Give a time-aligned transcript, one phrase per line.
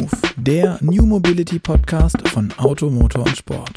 [0.00, 3.70] Move, der New Mobility Podcast von Auto, Motor und Sport.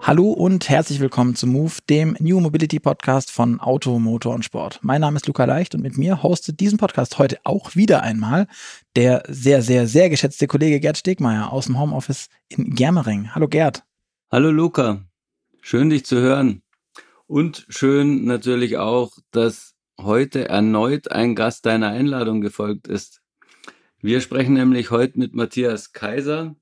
[0.00, 4.80] Hallo und herzlich willkommen zu Move, dem New Mobility Podcast von Auto, Motor und Sport.
[4.82, 8.48] Mein Name ist Luca Leicht und mit mir hostet diesen Podcast heute auch wieder einmal
[8.96, 13.32] der sehr, sehr, sehr geschätzte Kollege Gerd Stegmeier aus dem Homeoffice in Germering.
[13.32, 13.84] Hallo Gerd.
[14.32, 15.04] Hallo Luca.
[15.60, 16.62] Schön dich zu hören.
[17.28, 23.22] Und schön natürlich auch, dass heute erneut ein Gast deiner Einladung gefolgt ist.
[24.00, 26.54] Wir sprechen nämlich heute mit Matthias Kaiser,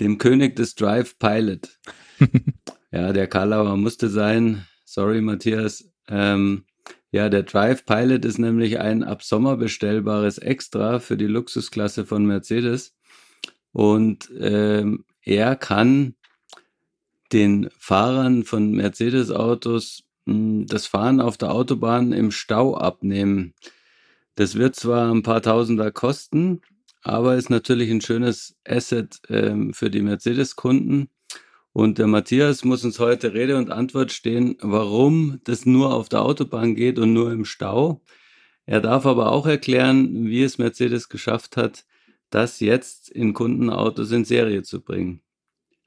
[0.00, 1.78] dem König des Drive Pilot.
[2.92, 4.66] ja, der Karlauer musste sein.
[4.84, 5.90] Sorry, Matthias.
[6.08, 6.64] Ähm,
[7.10, 12.24] ja, der Drive Pilot ist nämlich ein ab Sommer bestellbares Extra für die Luxusklasse von
[12.24, 12.94] Mercedes.
[13.72, 16.14] Und ähm, er kann
[17.32, 23.54] den Fahrern von Mercedes-Autos das Fahren auf der Autobahn im Stau abnehmen.
[24.34, 26.62] Das wird zwar ein paar Tausender kosten,
[27.02, 31.08] aber ist natürlich ein schönes Asset ähm, für die Mercedes-Kunden.
[31.72, 36.22] Und der Matthias muss uns heute Rede und Antwort stehen, warum das nur auf der
[36.22, 38.02] Autobahn geht und nur im Stau.
[38.66, 41.84] Er darf aber auch erklären, wie es Mercedes geschafft hat,
[42.30, 45.22] das jetzt in Kundenautos in Serie zu bringen.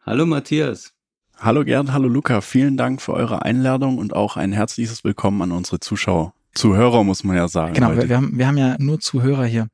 [0.02, 0.95] Hallo Matthias.
[1.40, 5.52] Hallo Gerd, hallo Luca, vielen Dank für eure Einladung und auch ein herzliches Willkommen an
[5.52, 6.34] unsere Zuschauer.
[6.54, 7.74] Zuhörer muss man ja sagen.
[7.74, 9.68] Genau, wir, wir, haben, wir haben ja nur Zuhörer hier.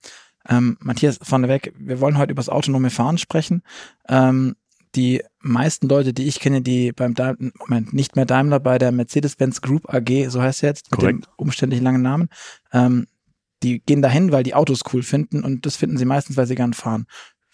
[0.50, 3.62] Ähm, Matthias, vorneweg, wir wollen heute über das autonome Fahren sprechen.
[4.10, 4.56] Ähm,
[4.96, 8.92] die meisten Leute, die ich kenne, die beim Daimler, Moment, nicht mehr Daimler, bei der
[8.92, 11.20] Mercedes-Benz Group AG, so heißt sie jetzt, Korrekt.
[11.20, 12.30] mit dem umständlich langen Namen,
[12.74, 13.08] ähm,
[13.64, 16.56] die gehen dahin, weil die Autos cool finden und das finden sie meistens, weil sie
[16.56, 17.06] gern fahren.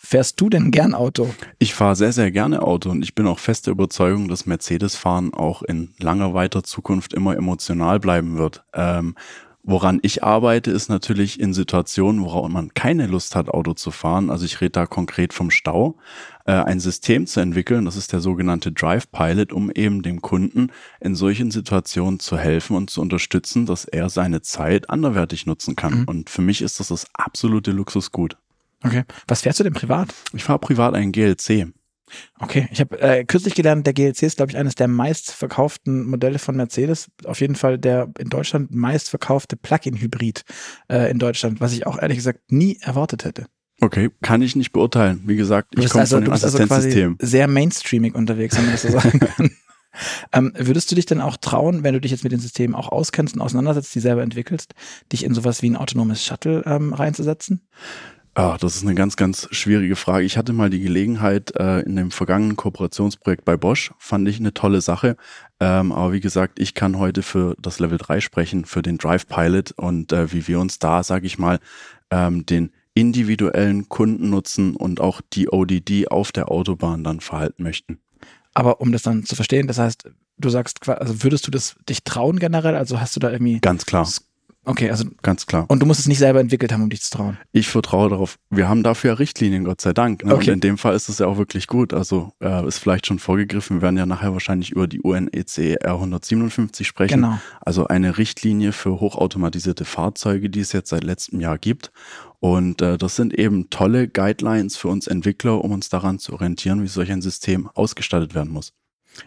[0.09, 1.36] Fährst du denn gern Auto?
[1.59, 5.63] Ich fahre sehr, sehr gerne Auto und ich bin auch feste Überzeugung, dass Mercedes-Fahren auch
[5.63, 8.63] in langer weiter Zukunft immer emotional bleiben wird.
[8.73, 9.16] Ähm,
[9.63, 14.29] woran ich arbeite, ist natürlich in Situationen, worauf man keine Lust hat, Auto zu fahren.
[14.29, 15.97] Also ich rede da konkret vom Stau,
[16.45, 20.72] äh, ein System zu entwickeln, das ist der sogenannte Drive Pilot, um eben dem Kunden
[21.01, 26.00] in solchen Situationen zu helfen und zu unterstützen, dass er seine Zeit anderwertig nutzen kann.
[26.00, 26.06] Mhm.
[26.06, 28.38] Und für mich ist das das absolute Luxusgut.
[28.88, 29.03] Okay.
[29.28, 30.14] Was fährst du denn privat?
[30.34, 31.68] Ich fahre privat einen GLC.
[32.40, 36.40] Okay, ich habe äh, kürzlich gelernt, der GLC ist, glaube ich, eines der meistverkauften Modelle
[36.40, 37.09] von Mercedes.
[37.25, 40.44] Auf jeden Fall der in Deutschland meistverkaufte Plug-in-Hybrid
[40.90, 43.48] äh, in Deutschland, was ich auch ehrlich gesagt nie erwartet hätte.
[43.81, 45.22] Okay, kann ich nicht beurteilen.
[45.25, 47.18] Wie gesagt, ich komme also, von du dem also quasi Assistenzsystem.
[47.22, 49.52] sehr mainstreamig unterwegs, wenn man das so sagen kann.
[50.34, 52.90] ähm, würdest du dich denn auch trauen, wenn du dich jetzt mit den Systemen auch
[52.90, 54.74] auskennst und auseinandersetzt, die selber entwickelst,
[55.12, 57.68] dich in sowas wie ein autonomes Shuttle ähm, reinzusetzen?
[58.38, 60.24] Ah, das ist eine ganz, ganz schwierige Frage.
[60.24, 64.53] Ich hatte mal die Gelegenheit äh, in dem vergangenen Kooperationsprojekt bei Bosch, fand ich eine
[64.53, 65.18] tolle Sache.
[65.59, 69.25] Ähm, aber wie gesagt, ich kann heute für das Level 3 sprechen, für den Drive
[69.25, 71.58] Pilot und äh, wie wir uns da, sage ich mal,
[72.12, 77.98] ähm, den individuellen Kundennutzen und auch die ODD auf der Autobahn dann verhalten möchten.
[78.54, 82.04] Aber um das dann zu verstehen, das heißt, du sagst, also würdest du das dich
[82.04, 82.75] trauen generell?
[82.75, 84.08] Also hast du da irgendwie, Ganz klar,
[84.67, 85.66] okay, also ganz klar.
[85.67, 87.38] und du musst es nicht selber entwickelt haben, um dich zu trauen.
[87.51, 88.38] Ich vertraue darauf.
[88.50, 90.23] Wir haben dafür ja Richtlinien, Gott sei Dank.
[90.23, 90.35] Ne?
[90.35, 90.50] Okay.
[90.50, 91.94] Und in dem Fall ist es ja auch wirklich gut.
[91.94, 93.77] Also äh, ist vielleicht schon vorgegriffen.
[93.77, 97.22] Wir werden ja nachher wahrscheinlich über die UNEC R157 sprechen.
[97.22, 97.39] Genau.
[97.61, 101.91] Also eine Richtlinie für hochautomatisierte Fahrzeuge, die es jetzt seit letztem Jahr gibt.
[102.39, 106.83] Und äh, das sind eben tolle Guidelines für uns Entwickler, um uns daran zu orientieren,
[106.83, 108.73] wie solch ein System ausgestattet werden muss.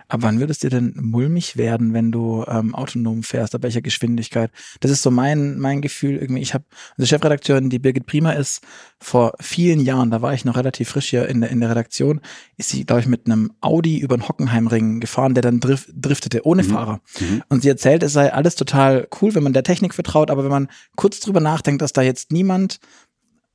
[0.08, 3.54] Aber wann würdest dir denn mulmig werden, wenn du ähm, autonom fährst?
[3.54, 4.50] Ab welcher Geschwindigkeit?
[4.80, 6.42] Das ist so mein, mein Gefühl irgendwie.
[6.42, 6.64] Ich habe,
[6.96, 8.62] also Chefredakteurin, die Birgit Prima ist,
[8.98, 12.20] vor vielen Jahren, da war ich noch relativ frisch hier in der, in der Redaktion,
[12.56, 16.46] ist sie, glaube ich, mit einem Audi über den Hockenheimring gefahren, der dann drif driftete,
[16.46, 17.00] ohne Fahrer.
[17.18, 17.42] Mhm.
[17.48, 20.50] Und sie erzählt, es sei alles total cool, wenn man der Technik vertraut, aber wenn
[20.50, 22.78] man kurz drüber nachdenkt, dass da jetzt niemand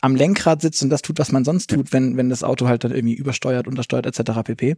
[0.06, 2.84] am Lenkrad sitzt und das tut, was man sonst tut, wenn, wenn das Auto halt
[2.84, 4.44] dann irgendwie übersteuert, untersteuert etc.
[4.44, 4.76] pp.,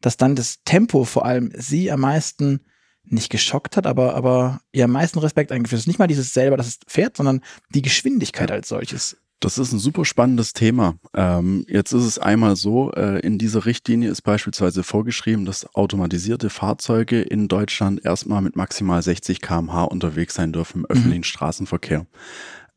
[0.00, 2.60] dass dann das Tempo vor allem sie am meisten
[3.02, 5.80] nicht geschockt hat, aber, aber ihr am meisten Respekt eingeführt.
[5.80, 7.40] Ist nicht mal dieses selber, dass es fährt, sondern
[7.74, 9.16] die Geschwindigkeit als solches.
[9.40, 10.96] Das ist ein super spannendes Thema.
[11.14, 16.50] Ähm, jetzt ist es einmal so, äh, in dieser Richtlinie ist beispielsweise vorgeschrieben, dass automatisierte
[16.50, 22.06] Fahrzeuge in Deutschland erstmal mit maximal 60 km/h unterwegs sein dürfen im öffentlichen Straßenverkehr.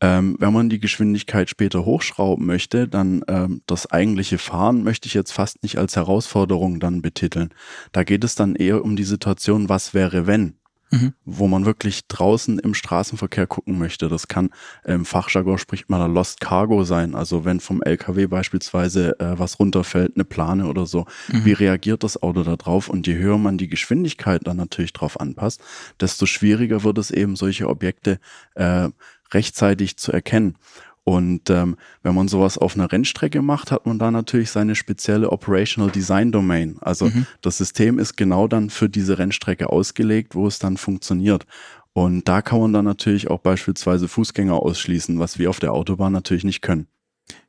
[0.03, 5.13] Ähm, wenn man die Geschwindigkeit später hochschrauben möchte, dann ähm, das eigentliche Fahren möchte ich
[5.13, 7.49] jetzt fast nicht als Herausforderung dann betiteln.
[7.93, 10.57] Da geht es dann eher um die Situation, was wäre wenn?
[10.91, 11.13] Mhm.
[11.25, 14.09] wo man wirklich draußen im Straßenverkehr gucken möchte.
[14.09, 14.51] Das kann
[14.85, 17.15] im Fachjargon spricht man da Lost Cargo sein.
[17.15, 21.45] Also wenn vom LKW beispielsweise äh, was runterfällt, eine Plane oder so, Mhm.
[21.45, 22.89] wie reagiert das Auto da drauf?
[22.89, 25.61] Und je höher man die Geschwindigkeit dann natürlich drauf anpasst,
[25.99, 28.19] desto schwieriger wird es eben, solche Objekte
[28.53, 28.89] äh,
[29.33, 30.57] rechtzeitig zu erkennen.
[31.05, 35.31] Und ähm, wenn man sowas auf einer Rennstrecke macht, hat man da natürlich seine spezielle
[35.31, 36.77] Operational Design Domain.
[36.79, 37.25] Also mhm.
[37.41, 41.45] das System ist genau dann für diese Rennstrecke ausgelegt, wo es dann funktioniert.
[41.91, 46.13] Und da kann man dann natürlich auch beispielsweise Fußgänger ausschließen, was wir auf der Autobahn
[46.13, 46.87] natürlich nicht können.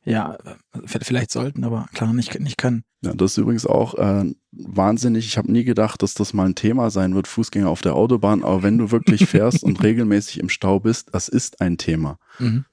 [0.04, 0.36] Ja,
[0.84, 2.84] vielleicht sollten, aber klar nicht, nicht können.
[3.02, 5.26] Ja, das ist übrigens auch äh, wahnsinnig.
[5.26, 8.42] Ich habe nie gedacht, dass das mal ein Thema sein wird, Fußgänger auf der Autobahn.
[8.42, 12.18] Aber wenn du wirklich fährst und regelmäßig im Stau bist, das ist ein Thema.
[12.38, 12.66] Mhm.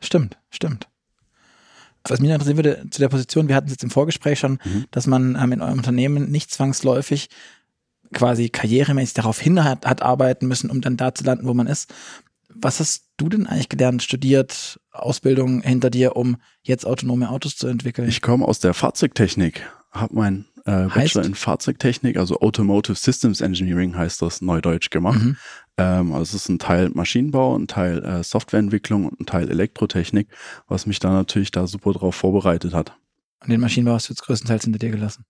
[0.00, 0.88] Stimmt, stimmt.
[2.04, 4.84] Was mich interessieren würde zu der Position, wir hatten es jetzt im Vorgespräch schon, mhm.
[4.90, 7.28] dass man ähm, in eurem Unternehmen nicht zwangsläufig
[8.14, 11.66] quasi karrieremäßig darauf hin hat, hat arbeiten müssen, um dann da zu landen, wo man
[11.66, 11.92] ist.
[12.48, 17.68] Was hast du denn eigentlich gelernt, studiert, Ausbildung hinter dir, um jetzt autonome Autos zu
[17.68, 18.08] entwickeln?
[18.08, 23.96] Ich komme aus der Fahrzeugtechnik, habe mein äh, Bachelor in Fahrzeugtechnik, also Automotive Systems Engineering
[23.96, 25.22] heißt das neudeutsch gemacht.
[25.22, 25.36] Mhm.
[25.78, 30.28] Ähm, also es ist ein Teil Maschinenbau, ein Teil äh, Softwareentwicklung und ein Teil Elektrotechnik,
[30.66, 32.94] was mich da natürlich da super drauf vorbereitet hat.
[33.40, 35.24] Und den Maschinenbau hast du jetzt größtenteils hinter dir gelassen?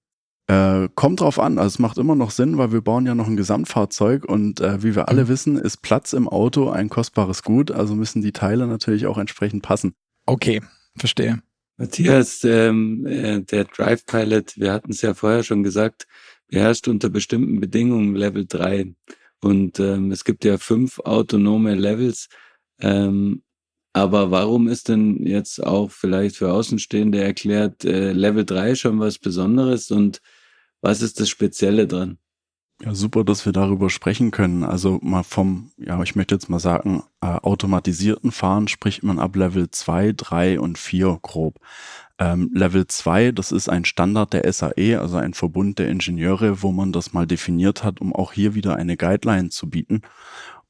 [0.48, 3.26] Äh, kommt drauf an, also es macht immer noch Sinn, weil wir bauen ja noch
[3.26, 5.28] ein Gesamtfahrzeug und äh, wie wir alle mhm.
[5.28, 9.62] wissen, ist Platz im Auto ein kostbares Gut, also müssen die Teile natürlich auch entsprechend
[9.62, 9.94] passen.
[10.24, 10.62] Okay,
[10.96, 11.42] verstehe.
[11.76, 16.06] Matthias, ähm, äh, der Drive Pilot, wir hatten es ja vorher schon gesagt,
[16.48, 18.94] beherrscht unter bestimmten Bedingungen Level 3.
[19.40, 22.28] Und ähm, es gibt ja fünf autonome Levels.
[22.80, 23.42] Ähm,
[23.92, 29.18] aber warum ist denn jetzt auch vielleicht für Außenstehende erklärt äh, Level 3 schon was
[29.18, 30.20] Besonderes und
[30.80, 32.18] was ist das Spezielle dran?
[32.80, 34.62] Ja, super, dass wir darüber sprechen können.
[34.62, 39.34] Also mal vom, ja, ich möchte jetzt mal sagen, äh, automatisierten Fahren spricht man ab
[39.34, 41.58] Level 2, 3 und 4 grob.
[42.20, 46.70] Ähm, Level 2, das ist ein Standard der SAE, also ein Verbund der Ingenieure, wo
[46.70, 50.02] man das mal definiert hat, um auch hier wieder eine Guideline zu bieten.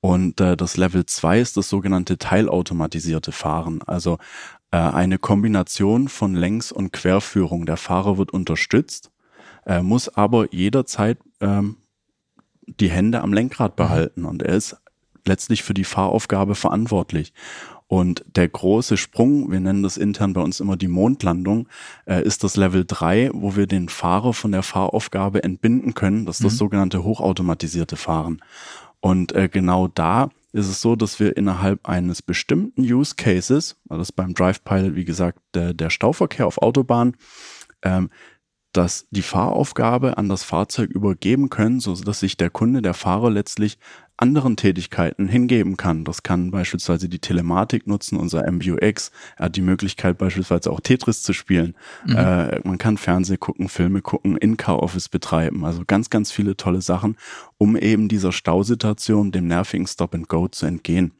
[0.00, 3.82] Und äh, das Level 2 ist das sogenannte teilautomatisierte Fahren.
[3.82, 4.18] Also
[4.70, 7.66] äh, eine Kombination von Längs- und Querführung.
[7.66, 9.10] Der Fahrer wird unterstützt,
[9.68, 11.76] äh, muss aber jederzeit ähm,
[12.66, 13.76] die Hände am Lenkrad mhm.
[13.76, 14.76] behalten und er ist
[15.24, 17.32] letztlich für die Fahraufgabe verantwortlich.
[17.86, 21.68] Und der große Sprung, wir nennen das intern bei uns immer die Mondlandung,
[22.04, 26.26] äh, ist das Level 3, wo wir den Fahrer von der Fahraufgabe entbinden können.
[26.26, 26.48] Das ist mhm.
[26.48, 28.42] das sogenannte hochautomatisierte Fahren.
[29.00, 34.00] Und äh, genau da ist es so, dass wir innerhalb eines bestimmten Use Cases, also
[34.00, 37.16] das ist beim Drive Pilot, wie gesagt, der, der Stauverkehr auf Autobahn,
[37.82, 38.10] ähm,
[38.78, 43.28] dass die Fahraufgabe an das Fahrzeug übergeben können, so dass sich der Kunde, der Fahrer
[43.28, 43.76] letztlich
[44.16, 46.04] anderen Tätigkeiten hingeben kann.
[46.04, 49.10] Das kann beispielsweise die Telematik nutzen, unser MBUX.
[49.36, 51.74] Er hat die Möglichkeit beispielsweise auch Tetris zu spielen.
[52.06, 52.16] Mhm.
[52.16, 55.64] Äh, man kann Fernseh gucken, Filme gucken, In-Car-Office betreiben.
[55.64, 57.16] Also ganz, ganz viele tolle Sachen,
[57.58, 61.10] um eben dieser Stausituation, dem nervigen Stop and Go zu entgehen.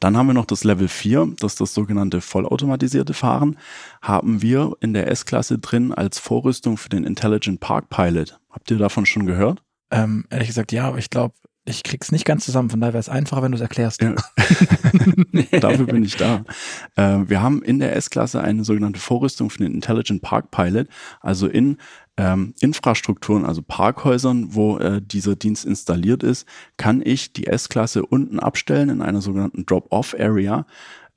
[0.00, 3.56] Dann haben wir noch das Level 4, das ist das sogenannte vollautomatisierte Fahren,
[4.02, 8.38] haben wir in der S-Klasse drin als Vorrüstung für den Intelligent Park Pilot.
[8.50, 9.62] Habt ihr davon schon gehört?
[9.90, 11.34] Ähm, ehrlich gesagt, ja, aber ich glaube,
[11.68, 14.00] ich krieg's nicht ganz zusammen, von daher wäre es einfacher, wenn du es erklärst.
[14.02, 14.14] Ja.
[15.60, 16.44] Dafür bin ich da.
[16.96, 20.88] Äh, wir haben in der S-Klasse eine sogenannte Vorrüstung für den Intelligent Park Pilot,
[21.20, 21.76] also in
[22.18, 28.40] ähm, Infrastrukturen, also Parkhäusern, wo äh, dieser Dienst installiert ist, kann ich die S-Klasse unten
[28.40, 30.66] abstellen in einer sogenannten Drop-Off-Area.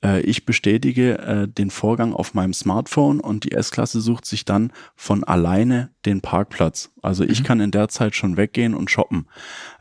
[0.02, 4.72] Äh, ich bestätige äh, den Vorgang auf meinem Smartphone und die S-Klasse sucht sich dann
[4.94, 6.92] von alleine den Parkplatz.
[7.02, 7.44] Also ich mhm.
[7.44, 9.26] kann in der Zeit schon weggehen und shoppen.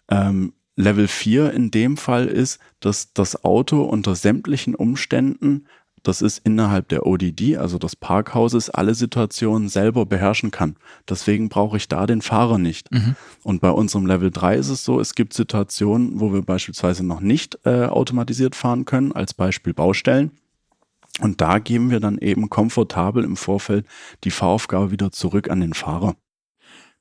[0.09, 5.67] Ähm, Level 4 in dem Fall ist, dass das Auto unter sämtlichen Umständen,
[6.03, 10.75] das ist innerhalb der ODD, also des Parkhauses, alle Situationen selber beherrschen kann.
[11.07, 12.91] Deswegen brauche ich da den Fahrer nicht.
[12.91, 13.15] Mhm.
[13.43, 17.19] Und bei unserem Level 3 ist es so, es gibt Situationen, wo wir beispielsweise noch
[17.19, 20.31] nicht äh, automatisiert fahren können, als Beispiel Baustellen.
[21.19, 23.85] Und da geben wir dann eben komfortabel im Vorfeld
[24.23, 26.15] die Fahraufgabe wieder zurück an den Fahrer.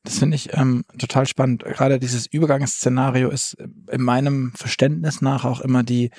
[0.02, 1.62] Das finde ich ähm, total spannend.
[1.64, 3.57] Gerade dieses Übergangsszenario ist
[3.90, 6.11] in meinem Verständnis nach auch immer die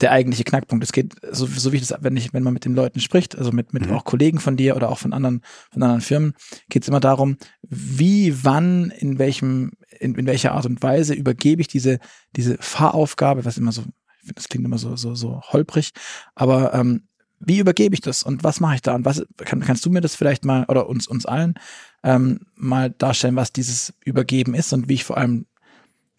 [0.00, 0.84] der eigentliche Knackpunkt.
[0.84, 3.52] Es geht, so, so wie das, wenn ich, wenn man mit den Leuten spricht, also
[3.52, 3.92] mit, mit mhm.
[3.92, 6.34] auch Kollegen von dir oder auch von anderen, von anderen Firmen,
[6.68, 11.60] geht es immer darum, wie, wann, in welchem, in, in welcher Art und Weise übergebe
[11.60, 11.98] ich diese,
[12.36, 15.92] diese Fahraufgabe, was immer so, ich finde, das klingt immer so, so, so holprig,
[16.34, 17.08] aber ähm,
[17.40, 20.00] wie übergebe ich das und was mache ich da und was kann, kannst du mir
[20.00, 21.54] das vielleicht mal oder uns uns allen
[22.02, 25.46] ähm, mal darstellen, was dieses Übergeben ist und wie ich vor allem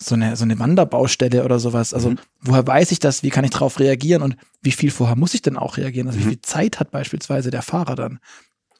[0.01, 1.93] so eine, so eine Wanderbaustelle oder sowas.
[1.93, 2.19] Also, mhm.
[2.41, 3.23] woher weiß ich das?
[3.23, 4.21] Wie kann ich darauf reagieren?
[4.21, 6.07] Und wie viel vorher muss ich denn auch reagieren?
[6.07, 6.23] Also, mhm.
[6.23, 8.19] wie viel Zeit hat beispielsweise der Fahrer dann,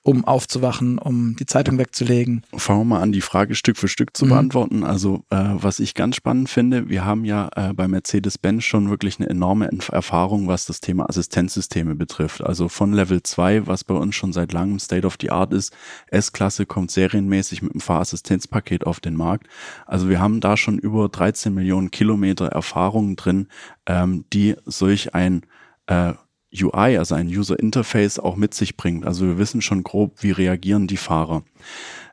[0.10, 2.44] um aufzuwachen, um die Zeitung wegzulegen?
[2.56, 4.30] Fangen wir mal an, die Frage Stück für Stück zu mhm.
[4.30, 4.84] beantworten.
[4.84, 9.20] Also äh, was ich ganz spannend finde, wir haben ja äh, bei Mercedes-Benz schon wirklich
[9.20, 12.44] eine enorme Erfahrung, was das Thema Assistenzsysteme betrifft.
[12.44, 15.76] Also von Level 2, was bei uns schon seit langem State of the Art ist,
[16.08, 19.48] S-Klasse kommt serienmäßig mit einem Fahrassistenzpaket auf den Markt.
[19.86, 23.48] Also wir haben da schon über 13 Millionen Kilometer Erfahrungen drin,
[23.86, 25.44] ähm, die solch ein
[25.86, 26.14] äh,
[26.54, 29.06] UI, also ein User Interface, auch mit sich bringt.
[29.06, 31.44] Also wir wissen schon grob, wie reagieren die Fahrer.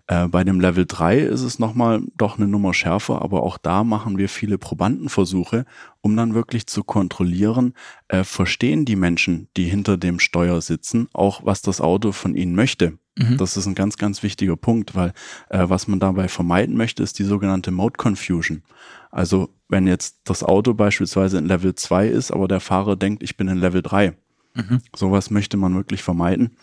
[0.08, 3.82] Äh, bei dem Level 3 ist es nochmal doch eine Nummer schärfer, aber auch da
[3.82, 5.64] machen wir viele Probandenversuche,
[6.00, 7.74] um dann wirklich zu kontrollieren,
[8.08, 12.54] äh, verstehen die Menschen, die hinter dem Steuer sitzen, auch was das Auto von ihnen
[12.54, 12.98] möchte.
[13.18, 13.38] Mhm.
[13.38, 15.12] Das ist ein ganz, ganz wichtiger Punkt, weil
[15.48, 18.62] äh, was man dabei vermeiden möchte, ist die sogenannte Mode Confusion.
[19.10, 23.36] Also wenn jetzt das Auto beispielsweise in Level 2 ist, aber der Fahrer denkt, ich
[23.36, 24.14] bin in Level 3,
[24.56, 24.80] Mhm.
[24.94, 26.56] Sowas möchte man wirklich vermeiden.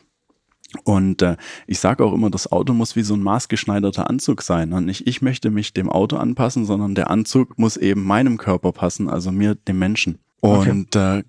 [0.83, 4.73] Und äh, ich sage auch immer, das Auto muss wie so ein maßgeschneiderter Anzug sein.
[4.73, 8.71] Und nicht ich möchte mich dem Auto anpassen, sondern der Anzug muss eben meinem Körper
[8.71, 10.19] passen, also mir, dem Menschen.
[10.41, 11.19] Und okay.
[11.19, 11.23] äh,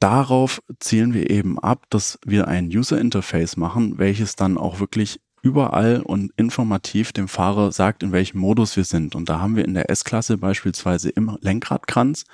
[0.00, 5.20] darauf zielen wir eben ab, dass wir ein User Interface machen, welches dann auch wirklich
[5.42, 9.14] überall und informativ dem Fahrer sagt, in welchem Modus wir sind.
[9.14, 12.24] Und da haben wir in der S-Klasse beispielsweise im Lenkradkranz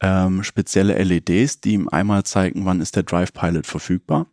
[0.00, 4.26] ähm, spezielle LEDs, die ihm einmal zeigen, wann ist der Drive Pilot verfügbar.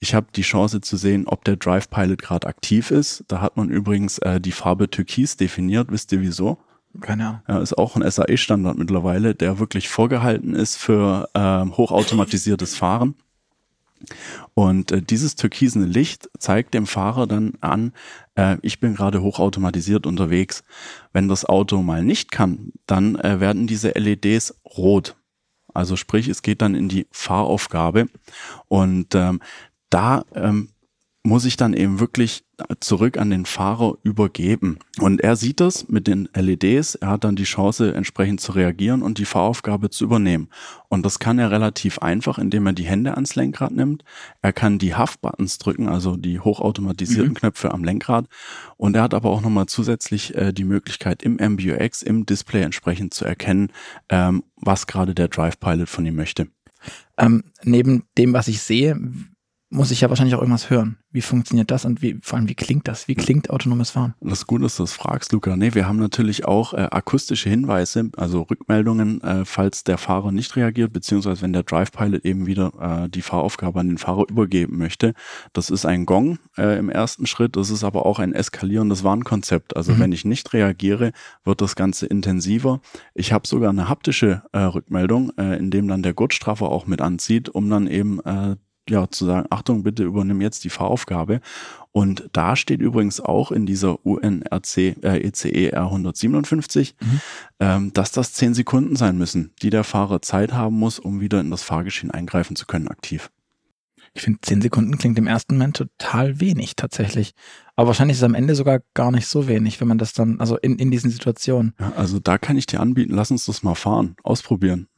[0.00, 3.24] Ich habe die Chance zu sehen, ob der Drive Pilot gerade aktiv ist.
[3.28, 5.90] Da hat man übrigens äh, die Farbe Türkis definiert.
[5.90, 6.58] Wisst ihr wieso?
[7.00, 7.40] Keine Ahnung.
[7.48, 13.14] Ja, ist auch ein SAE-Standard mittlerweile, der wirklich vorgehalten ist für ähm, hochautomatisiertes Fahren.
[14.54, 17.92] Und äh, dieses türkisene Licht zeigt dem Fahrer dann an,
[18.36, 20.64] äh, ich bin gerade hochautomatisiert unterwegs.
[21.12, 25.16] Wenn das Auto mal nicht kann, dann äh, werden diese LEDs rot.
[25.74, 28.08] Also sprich, es geht dann in die Fahraufgabe.
[28.68, 29.40] Und ähm,
[29.90, 30.70] da ähm,
[31.24, 32.44] muss ich dann eben wirklich
[32.80, 34.78] zurück an den Fahrer übergeben.
[34.98, 39.02] Und er sieht das mit den LEDs, er hat dann die Chance, entsprechend zu reagieren
[39.02, 40.48] und die Fahraufgabe zu übernehmen.
[40.88, 44.04] Und das kann er relativ einfach, indem er die Hände ans Lenkrad nimmt.
[44.42, 47.36] Er kann die Haft-Buttons drücken, also die hochautomatisierten mhm.
[47.36, 48.26] Knöpfe am Lenkrad.
[48.76, 53.14] Und er hat aber auch nochmal zusätzlich äh, die Möglichkeit, im MBUX, im Display entsprechend
[53.14, 53.70] zu erkennen,
[54.08, 56.48] ähm, was gerade der Drive Pilot von ihm möchte.
[57.16, 58.98] Ähm, neben dem, was ich sehe,
[59.72, 60.98] muss ich ja wahrscheinlich auch irgendwas hören.
[61.10, 63.08] Wie funktioniert das und wie, vor allem, wie klingt das?
[63.08, 64.14] Wie klingt autonomes Fahren?
[64.20, 65.56] Das ist gut, dass du das fragst, Luca.
[65.56, 70.56] Nee, wir haben natürlich auch äh, akustische Hinweise, also Rückmeldungen, äh, falls der Fahrer nicht
[70.56, 74.76] reagiert, beziehungsweise wenn der Drive Pilot eben wieder äh, die Fahraufgabe an den Fahrer übergeben
[74.76, 75.14] möchte.
[75.54, 77.56] Das ist ein Gong äh, im ersten Schritt.
[77.56, 79.74] Das ist aber auch ein eskalierendes Warnkonzept.
[79.74, 80.00] Also mhm.
[80.00, 81.12] wenn ich nicht reagiere,
[81.44, 82.82] wird das Ganze intensiver.
[83.14, 87.00] Ich habe sogar eine haptische äh, Rückmeldung, äh, in dem dann der Gurtstraffer auch mit
[87.00, 88.56] anzieht, um dann eben äh,
[88.88, 91.40] ja, zu sagen, Achtung, bitte übernimm jetzt die Fahraufgabe.
[91.92, 97.20] Und da steht übrigens auch in dieser UNRC äh, ECE R157, mhm.
[97.60, 101.40] ähm, dass das zehn Sekunden sein müssen, die der Fahrer Zeit haben muss, um wieder
[101.40, 103.30] in das Fahrgeschehen eingreifen zu können, aktiv.
[104.14, 107.32] Ich finde, zehn Sekunden klingt im ersten Moment total wenig tatsächlich.
[107.76, 110.38] Aber wahrscheinlich ist es am Ende sogar gar nicht so wenig, wenn man das dann,
[110.38, 111.74] also in, in diesen Situationen.
[111.80, 114.88] Ja, also da kann ich dir anbieten, lass uns das mal fahren, ausprobieren.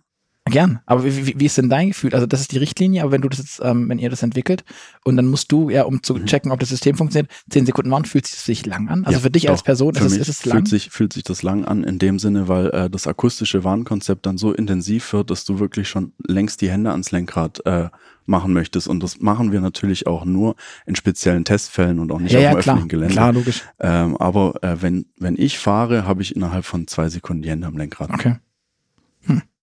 [0.46, 0.80] Gern.
[0.84, 2.12] Aber wie, wie ist denn dein Gefühl?
[2.12, 4.62] Also das ist die Richtlinie, aber wenn du das jetzt, ähm, wenn ihr das entwickelt
[5.02, 6.26] und dann musst du ja, um zu mhm.
[6.26, 9.06] checken, ob das System funktioniert, zehn Sekunden warten, fühlt sich das dich lang an?
[9.06, 9.52] Also ja, für dich doch.
[9.52, 10.58] als Person ist, es, ist es lang?
[10.58, 14.26] Fühlt sich, fühlt sich das lang an in dem Sinne, weil äh, das akustische Warnkonzept
[14.26, 17.88] dann so intensiv wird, dass du wirklich schon längst die Hände ans Lenkrad äh,
[18.26, 18.86] machen möchtest.
[18.86, 22.44] Und das machen wir natürlich auch nur in speziellen Testfällen und auch nicht ja, auf
[22.44, 23.14] dem ja, öffentlichen Gelände.
[23.14, 23.62] Klar, logisch.
[23.80, 27.66] Ähm, aber äh, wenn, wenn ich fahre, habe ich innerhalb von zwei Sekunden die Hände
[27.66, 28.10] am Lenkrad.
[28.10, 28.36] Okay.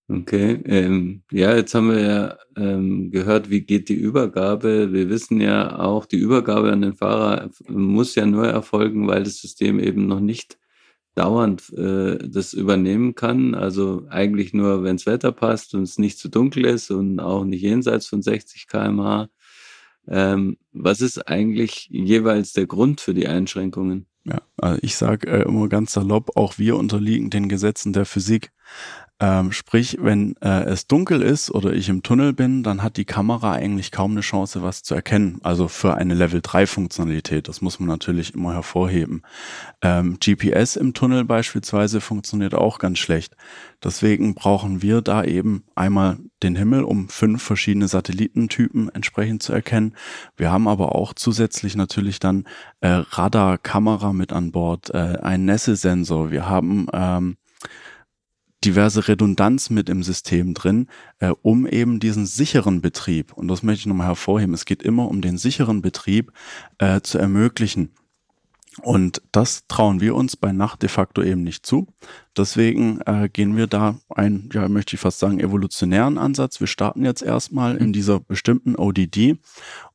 [0.08, 4.92] Okay, ähm, ja, jetzt haben wir ja ähm, gehört, wie geht die Übergabe.
[4.92, 9.36] Wir wissen ja auch, die Übergabe an den Fahrer muss ja nur erfolgen, weil das
[9.36, 10.58] System eben noch nicht
[11.14, 13.54] dauernd äh, das übernehmen kann.
[13.54, 17.44] Also eigentlich nur, wenn das Wetter passt und es nicht zu dunkel ist und auch
[17.44, 19.28] nicht jenseits von 60 km/h.
[20.08, 24.06] Ähm, was ist eigentlich jeweils der Grund für die Einschränkungen?
[24.24, 28.52] Ja, also ich sage äh, immer ganz salopp, auch wir unterliegen den Gesetzen der Physik.
[29.22, 33.04] Ähm, sprich, wenn äh, es dunkel ist oder ich im Tunnel bin, dann hat die
[33.04, 35.38] Kamera eigentlich kaum eine Chance, was zu erkennen.
[35.44, 39.22] Also für eine Level 3 Funktionalität, das muss man natürlich immer hervorheben.
[39.80, 43.36] Ähm, GPS im Tunnel beispielsweise funktioniert auch ganz schlecht.
[43.84, 49.94] Deswegen brauchen wir da eben einmal den Himmel, um fünf verschiedene Satellitentypen entsprechend zu erkennen.
[50.36, 52.42] Wir haben aber auch zusätzlich natürlich dann
[52.80, 56.32] äh, Radarkamera mit an Bord, äh, einen Nässe-Sensor.
[56.32, 57.36] Wir haben ähm,
[58.64, 60.88] diverse Redundanz mit im System drin,
[61.18, 65.08] äh, um eben diesen sicheren Betrieb, und das möchte ich nochmal hervorheben, es geht immer
[65.08, 66.32] um den sicheren Betrieb
[66.78, 67.90] äh, zu ermöglichen.
[68.80, 71.88] Und das trauen wir uns bei Nacht de facto eben nicht zu.
[72.36, 76.58] Deswegen äh, gehen wir da einen, ja, möchte ich fast sagen, evolutionären Ansatz.
[76.58, 79.36] Wir starten jetzt erstmal in dieser bestimmten ODD.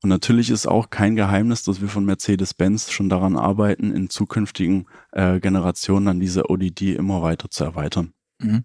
[0.03, 4.85] Und natürlich ist auch kein Geheimnis, dass wir von Mercedes-Benz schon daran arbeiten, in zukünftigen
[5.11, 8.13] äh, Generationen dann diese ODD immer weiter zu erweitern.
[8.39, 8.63] Mhm.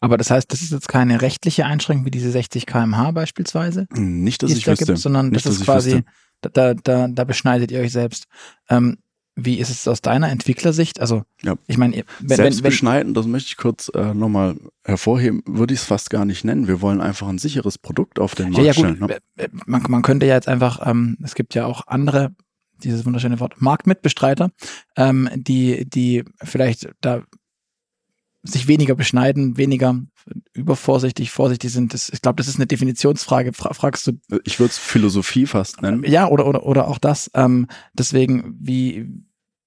[0.00, 3.86] Aber das heißt, das ist jetzt keine rechtliche Einschränkung wie diese 60 kmh beispielsweise?
[3.92, 4.86] Nicht, dass ich da wüsste.
[4.86, 6.04] Gibt, sondern Nicht, das ist quasi,
[6.40, 8.26] da, da, da beschneidet ihr euch selbst.
[8.68, 8.98] Ähm,
[9.36, 11.00] wie ist es aus deiner Entwicklersicht?
[11.00, 11.56] Also, ja.
[11.66, 15.80] ich meine, wenn, selbst wenn, beschneiden, das möchte ich kurz äh, nochmal hervorheben, würde ich
[15.80, 16.68] es fast gar nicht nennen.
[16.68, 18.96] Wir wollen einfach ein sicheres Produkt auf den Markt ja, ja, gut.
[18.96, 19.20] stellen.
[19.36, 19.48] Ne?
[19.66, 22.32] Man, man könnte ja jetzt einfach, ähm, es gibt ja auch andere
[22.82, 24.50] dieses wunderschöne Wort Marktmitbestreiter,
[24.96, 27.22] ähm, die, die vielleicht da
[28.44, 30.00] sich weniger beschneiden, weniger
[30.52, 31.94] übervorsichtig, vorsichtig sind.
[31.94, 33.52] Das, ich glaube, das ist eine Definitionsfrage.
[33.52, 34.12] Fra fragst du?
[34.44, 36.04] Ich würde es Philosophie fast nennen.
[36.06, 37.30] Ja, oder, oder, oder auch das.
[37.34, 39.08] Ähm, deswegen, wie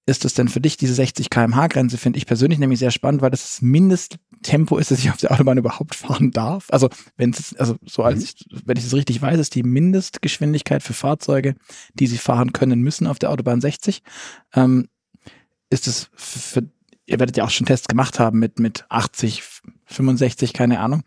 [0.06, 3.22] ist es denn für dich, diese 60 kmh Grenze, finde ich persönlich nämlich sehr spannend,
[3.22, 6.68] weil das das Mindesttempo ist, das ich auf der Autobahn überhaupt fahren darf.
[6.70, 10.82] Also, wenn es, also, so als ich, wenn ich es richtig weiß, ist die Mindestgeschwindigkeit
[10.82, 11.56] für Fahrzeuge,
[11.94, 14.02] die sie fahren können müssen auf der Autobahn 60.
[14.54, 14.88] Ähm,
[15.70, 16.70] ist es für
[17.08, 19.42] ihr werdet ja auch schon Tests gemacht haben mit, mit 80,
[19.86, 21.04] 65, keine Ahnung.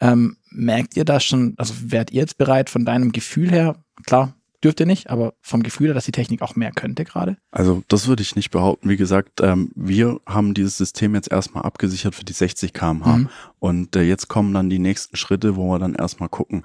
[0.00, 4.34] Ähm, merkt ihr da schon, also wärt ihr jetzt bereit von deinem Gefühl her, klar,
[4.62, 7.36] dürft ihr nicht, aber vom Gefühl her, dass die Technik auch mehr könnte gerade?
[7.50, 8.88] Also das würde ich nicht behaupten.
[8.88, 13.28] Wie gesagt, ähm, wir haben dieses System jetzt erstmal abgesichert für die 60 kmh mhm.
[13.58, 16.64] und äh, jetzt kommen dann die nächsten Schritte, wo wir dann erstmal gucken.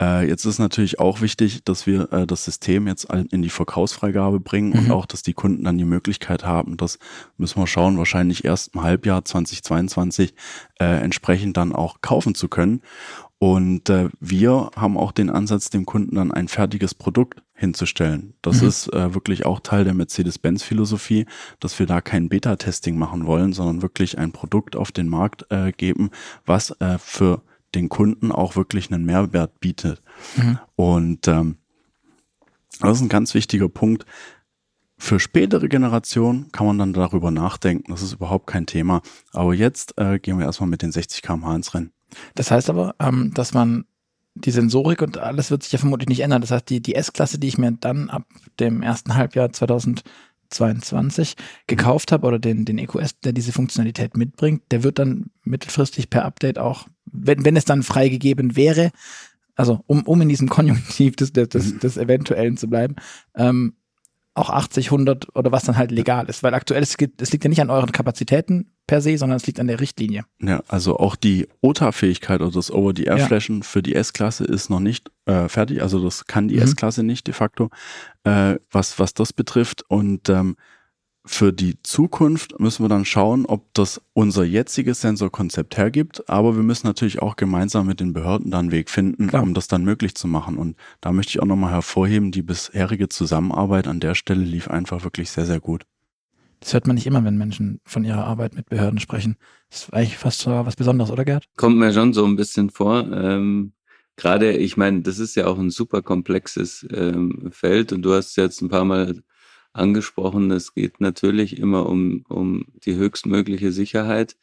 [0.00, 4.40] Äh, jetzt ist natürlich auch wichtig, dass wir äh, das System jetzt in die Verkaufsfreigabe
[4.40, 4.78] bringen mhm.
[4.78, 6.98] und auch, dass die Kunden dann die Möglichkeit haben, das
[7.36, 10.34] müssen wir schauen, wahrscheinlich erst im Halbjahr 2022
[10.78, 12.82] äh, entsprechend dann auch kaufen zu können.
[13.42, 18.34] Und äh, wir haben auch den Ansatz, dem Kunden dann ein fertiges Produkt hinzustellen.
[18.40, 18.68] Das mhm.
[18.68, 21.26] ist äh, wirklich auch Teil der Mercedes-Benz-Philosophie,
[21.58, 25.72] dass wir da kein Beta-Testing machen wollen, sondern wirklich ein Produkt auf den Markt äh,
[25.72, 26.10] geben,
[26.46, 27.42] was äh, für
[27.74, 30.02] den Kunden auch wirklich einen Mehrwert bietet.
[30.36, 30.60] Mhm.
[30.76, 31.56] Und ähm,
[32.78, 34.06] das ist ein ganz wichtiger Punkt.
[34.98, 37.90] Für spätere Generationen kann man dann darüber nachdenken.
[37.90, 39.02] Das ist überhaupt kein Thema.
[39.32, 41.92] Aber jetzt äh, gehen wir erstmal mit den 60 km/h ins Rennen.
[42.34, 43.84] Das heißt aber, ähm, dass man
[44.34, 46.40] die Sensorik und alles wird sich ja vermutlich nicht ändern.
[46.40, 48.24] Das heißt, die, die S-Klasse, die ich mir dann ab
[48.60, 54.82] dem ersten Halbjahr 2022 gekauft habe oder den, den EQS, der diese Funktionalität mitbringt, der
[54.82, 58.90] wird dann mittelfristig per Update auch, wenn, wenn es dann freigegeben wäre,
[59.54, 62.96] also um, um in diesem Konjunktiv des, des, des, des Eventuellen zu bleiben,
[63.34, 63.74] ähm,
[64.34, 66.42] auch 80, 100 oder was dann halt legal ist.
[66.42, 69.46] Weil aktuell, es, gibt, es liegt ja nicht an euren Kapazitäten per se, sondern es
[69.46, 70.24] liegt an der Richtlinie.
[70.40, 73.62] Ja, also auch die OTA-Fähigkeit oder das Over-the-Air-Flashen ja.
[73.62, 75.82] für die S-Klasse ist noch nicht äh, fertig.
[75.82, 76.62] Also das kann die mhm.
[76.62, 77.70] S-Klasse nicht de facto,
[78.24, 79.84] äh, was, was das betrifft.
[79.88, 80.56] Und ähm,
[81.24, 86.28] für die Zukunft müssen wir dann schauen, ob das unser jetziges Sensorkonzept hergibt.
[86.28, 89.42] Aber wir müssen natürlich auch gemeinsam mit den Behörden dann einen Weg finden, Klar.
[89.42, 90.58] um das dann möglich zu machen.
[90.58, 95.04] Und da möchte ich auch nochmal hervorheben, die bisherige Zusammenarbeit an der Stelle lief einfach
[95.04, 95.84] wirklich sehr, sehr gut.
[96.58, 99.36] Das hört man nicht immer, wenn Menschen von ihrer Arbeit mit Behörden sprechen.
[99.70, 101.46] Das ist eigentlich fast sogar was Besonderes, oder Gerd?
[101.56, 103.10] Kommt mir schon so ein bisschen vor.
[103.12, 103.72] Ähm,
[104.16, 108.36] Gerade, ich meine, das ist ja auch ein super komplexes ähm, Feld und du hast
[108.36, 109.22] jetzt ein paar Mal
[109.72, 110.50] angesprochen.
[110.50, 114.36] Es geht natürlich immer um, um die höchstmögliche Sicherheit.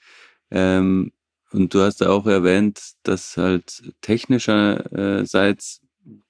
[0.51, 1.11] Ähm,
[1.51, 5.81] und du hast auch erwähnt, dass halt technischerseits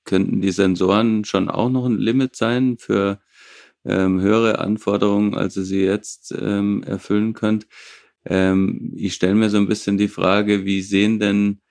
[0.06, 3.20] könnten die Sensoren schon auch noch ein Limit sein für
[3.86, 7.68] ähm, höhere Anforderungen, als ihr sie jetzt ähm, erfüllen könnt.
[8.26, 11.62] Ähm, ich stelle mir so ein bisschen die Frage, wie sehen denn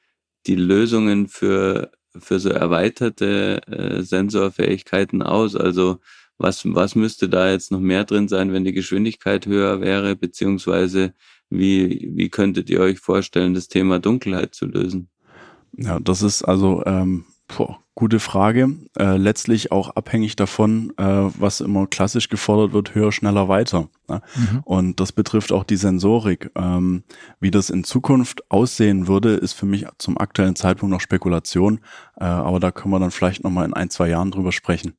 [0.46, 5.56] die Lösungen für, für so erweiterte äh, Sensorfähigkeiten aus?
[5.56, 6.00] Also
[6.38, 11.12] was, was müsste da jetzt noch mehr drin sein, wenn die Geschwindigkeit höher wäre, beziehungsweise
[11.50, 15.08] wie, wie könntet ihr euch vorstellen, das Thema Dunkelheit zu lösen?
[15.76, 18.76] Ja, das ist also ähm, boah, gute Frage.
[18.98, 23.88] Äh, letztlich auch abhängig davon, äh, was immer klassisch gefordert wird, höher, schneller, weiter.
[24.08, 24.22] Ne?
[24.36, 24.60] Mhm.
[24.64, 26.50] Und das betrifft auch die Sensorik.
[26.54, 27.02] Ähm,
[27.40, 31.80] wie das in Zukunft aussehen würde, ist für mich zum aktuellen Zeitpunkt noch Spekulation.
[32.16, 34.94] Äh, aber da können wir dann vielleicht nochmal in ein, zwei Jahren drüber sprechen.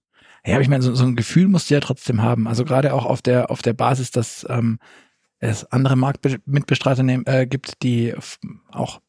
[0.46, 2.48] Ja, aber ich meine, so, so ein Gefühl musst du ja trotzdem haben.
[2.48, 4.80] Also gerade auch auf der, auf der Basis, dass ähm,
[5.40, 8.14] es andere Marktmitbestreiter äh, gibt, die
[8.72, 9.00] auch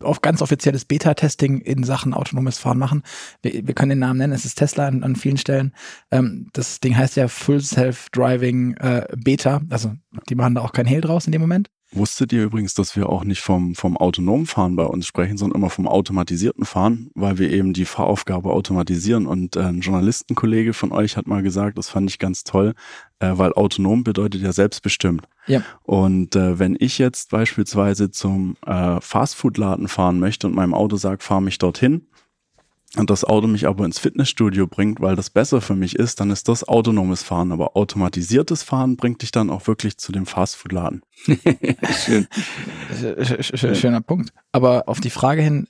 [0.00, 3.02] auf ganz offizielles Beta-Testing in Sachen autonomes Fahren machen.
[3.42, 5.72] Wir, wir, können den Namen nennen, es ist Tesla an, an vielen Stellen.
[6.10, 9.94] Ähm, das Ding heißt ja Full Self-Driving äh, Beta, also
[10.28, 11.70] die machen da auch kein Hehl draus in dem Moment.
[11.94, 15.60] Wusstet ihr übrigens, dass wir auch nicht vom, vom autonomen Fahren bei uns sprechen, sondern
[15.60, 19.26] immer vom automatisierten Fahren, weil wir eben die Fahraufgabe automatisieren.
[19.26, 22.74] Und äh, ein Journalistenkollege von euch hat mal gesagt, das fand ich ganz toll,
[23.20, 25.26] äh, weil autonom bedeutet ja selbstbestimmt.
[25.46, 25.62] Ja.
[25.82, 31.22] Und äh, wenn ich jetzt beispielsweise zum äh, Fastfood-Laden fahren möchte und meinem Auto sagt,
[31.22, 32.08] fahr mich dorthin,
[32.96, 36.30] und das Auto mich aber ins Fitnessstudio bringt, weil das besser für mich ist, dann
[36.30, 37.52] ist das autonomes Fahren.
[37.52, 41.02] Aber automatisiertes Fahren bringt dich dann auch wirklich zu dem Fastfood-Laden.
[42.04, 42.26] Schön.
[43.74, 44.32] Schöner Punkt.
[44.52, 45.66] Aber auf die Frage hin,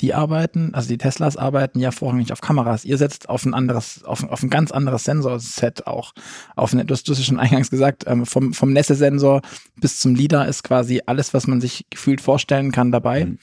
[0.00, 2.84] die arbeiten, also die Teslas arbeiten ja vorrangig auf Kameras.
[2.84, 6.12] Ihr setzt auf ein anderes, auf, auf ein ganz anderes Sensorset auch.
[6.56, 9.42] Auf eine, du hast ja schon eingangs gesagt, ähm, vom, vom Nässe-Sensor
[9.76, 13.26] bis zum LIDAR ist quasi alles, was man sich gefühlt vorstellen kann dabei.
[13.26, 13.38] Mhm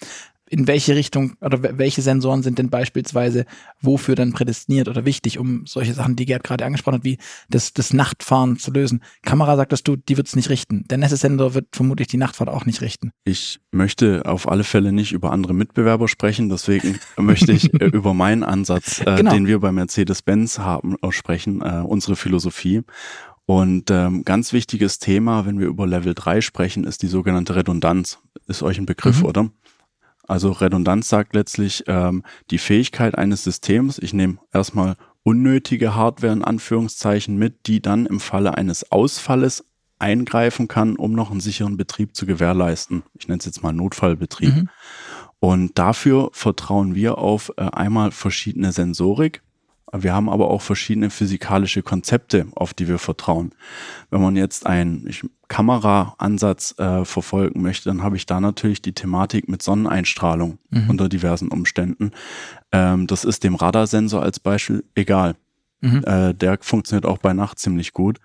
[0.49, 3.45] in welche Richtung oder welche Sensoren sind denn beispielsweise
[3.81, 7.17] wofür dann prädestiniert oder wichtig, um solche Sachen, die Gerd gerade angesprochen hat, wie
[7.49, 9.03] das, das Nachtfahren zu lösen?
[9.23, 10.85] Kamera sagtest du, die wird es nicht richten.
[10.89, 13.11] Der Nässe-Sensor wird vermutlich die Nachtfahrt auch nicht richten.
[13.25, 18.13] Ich möchte auf alle Fälle nicht über andere Mitbewerber sprechen, deswegen möchte ich äh, über
[18.13, 19.31] meinen Ansatz, äh, genau.
[19.31, 22.83] den wir bei Mercedes-Benz haben, aussprechen, äh, unsere Philosophie.
[23.45, 28.19] Und ähm, ganz wichtiges Thema, wenn wir über Level 3 sprechen, ist die sogenannte Redundanz.
[28.47, 29.25] Ist euch ein Begriff, mhm.
[29.25, 29.49] oder?
[30.27, 36.43] Also Redundanz sagt letztlich ähm, die Fähigkeit eines Systems, ich nehme erstmal unnötige Hardware in
[36.43, 39.65] Anführungszeichen mit, die dann im Falle eines Ausfalles
[39.99, 43.03] eingreifen kann, um noch einen sicheren Betrieb zu gewährleisten.
[43.17, 44.55] Ich nenne es jetzt mal Notfallbetrieb.
[44.55, 44.69] Mhm.
[45.39, 49.41] Und dafür vertrauen wir auf äh, einmal verschiedene Sensorik,
[49.93, 53.53] wir haben aber auch verschiedene physikalische Konzepte, auf die wir vertrauen.
[54.09, 55.09] Wenn man jetzt einen
[55.47, 60.89] Kameraansatz äh, verfolgen möchte, dann habe ich da natürlich die Thematik mit Sonneneinstrahlung mhm.
[60.89, 62.11] unter diversen Umständen.
[62.71, 65.35] Ähm, das ist dem Radarsensor als Beispiel egal.
[65.79, 66.03] Mhm.
[66.05, 68.19] Äh, der funktioniert auch bei Nacht ziemlich gut.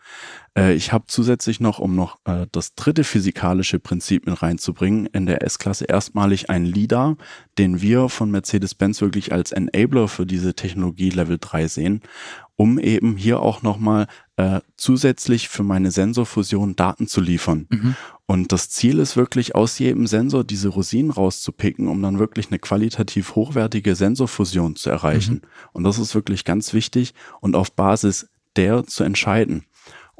[0.56, 5.26] Äh, ich habe zusätzlich noch, um noch äh, das dritte physikalische Prinzip mit reinzubringen, in
[5.26, 7.16] der S-Klasse erstmalig ein LIDAR,
[7.58, 12.00] den wir von Mercedes-Benz wirklich als Enabler für diese Technologie Level 3 sehen,
[12.56, 14.06] um eben hier auch nochmal
[14.42, 17.66] äh, zusätzlich für meine Sensorfusion Daten zu liefern.
[17.70, 17.94] Mhm.
[18.26, 22.58] Und das Ziel ist wirklich aus jedem Sensor diese Rosinen rauszupicken, um dann wirklich eine
[22.58, 25.34] qualitativ hochwertige Sensorfusion zu erreichen.
[25.34, 25.48] Mhm.
[25.72, 29.64] Und das ist wirklich ganz wichtig und auf Basis der zu entscheiden.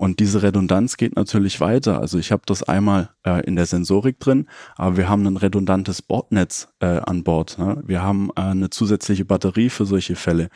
[0.03, 2.01] Und diese Redundanz geht natürlich weiter.
[2.01, 6.03] Also ich habe das einmal äh, in der Sensorik drin, aber wir haben ein redundantes
[6.03, 7.57] Bordnetz äh, an Bord.
[7.57, 7.81] Ne?
[7.87, 10.49] Wir haben äh, eine zusätzliche Batterie für solche Fälle.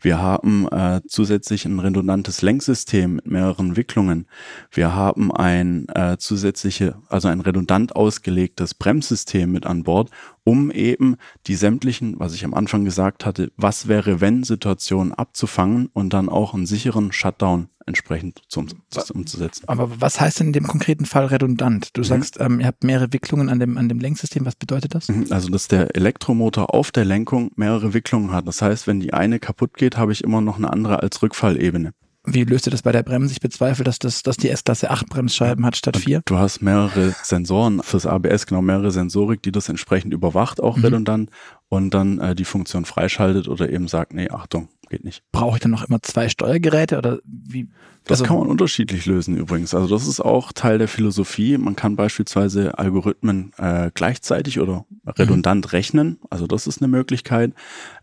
[0.00, 4.26] Wir haben äh, zusätzlich ein redundantes Lenksystem mit mehreren Wicklungen.
[4.70, 10.08] Wir haben ein äh, zusätzliche, also ein redundant ausgelegtes Bremssystem mit an Bord,
[10.44, 15.88] um eben die sämtlichen, was ich am Anfang gesagt hatte, was wäre wenn Situationen abzufangen
[15.92, 18.68] und dann auch einen sicheren Shutdown entsprechend zum,
[19.12, 19.68] umzusetzen.
[19.68, 21.90] Aber was heißt denn in dem konkreten Fall redundant?
[21.96, 22.04] Du mhm.
[22.04, 24.46] sagst, ähm, ihr habt mehrere Wicklungen an dem, an dem Lenksystem.
[24.46, 25.08] Was bedeutet das?
[25.08, 28.46] Mhm, also, dass der Elektromotor auf der Lenkung mehrere Wicklungen hat.
[28.46, 31.92] Das heißt, wenn die eine kaputt geht, habe ich immer noch eine andere als Rückfallebene.
[32.26, 33.32] Wie löst ihr das bei der Bremse?
[33.32, 36.22] Ich bezweifle, dass, das, dass die S-Klasse 8 Bremsscheiben hat statt 4.
[36.24, 40.84] Du hast mehrere Sensoren fürs ABS, genau mehrere Sensorik, die das entsprechend überwacht, auch mhm.
[40.84, 41.30] redundant
[41.68, 45.22] und dann äh, die Funktion freischaltet oder eben sagt, nee, Achtung, geht nicht.
[45.32, 47.68] Brauche ich dann noch immer zwei Steuergeräte oder wie?
[48.04, 49.74] Das also, kann man unterschiedlich lösen übrigens.
[49.74, 51.56] Also das ist auch Teil der Philosophie.
[51.58, 55.70] Man kann beispielsweise Algorithmen äh, gleichzeitig oder redundant mhm.
[55.70, 56.18] rechnen.
[56.30, 57.54] Also das ist eine Möglichkeit.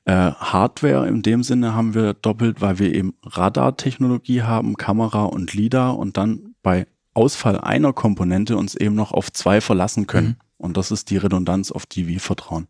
[0.05, 5.53] Äh, Hardware in dem Sinne haben wir doppelt, weil wir eben Radartechnologie haben, Kamera und
[5.53, 10.27] LIDAR und dann bei Ausfall einer Komponente uns eben noch auf zwei verlassen können.
[10.27, 10.35] Mhm.
[10.57, 12.67] Und das ist die Redundanz, auf die wir vertrauen.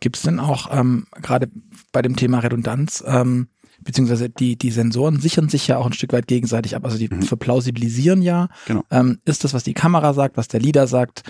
[0.00, 1.50] Gibt es denn auch ähm, gerade
[1.92, 3.48] bei dem Thema Redundanz ähm,
[3.86, 6.84] beziehungsweise die, die Sensoren sichern sich ja auch ein Stück weit gegenseitig ab.
[6.84, 7.22] Also die mhm.
[7.22, 8.48] verplausibilisieren ja.
[8.66, 8.82] Genau.
[8.90, 11.22] Ähm, ist das, was die Kamera sagt, was der Leader sagt,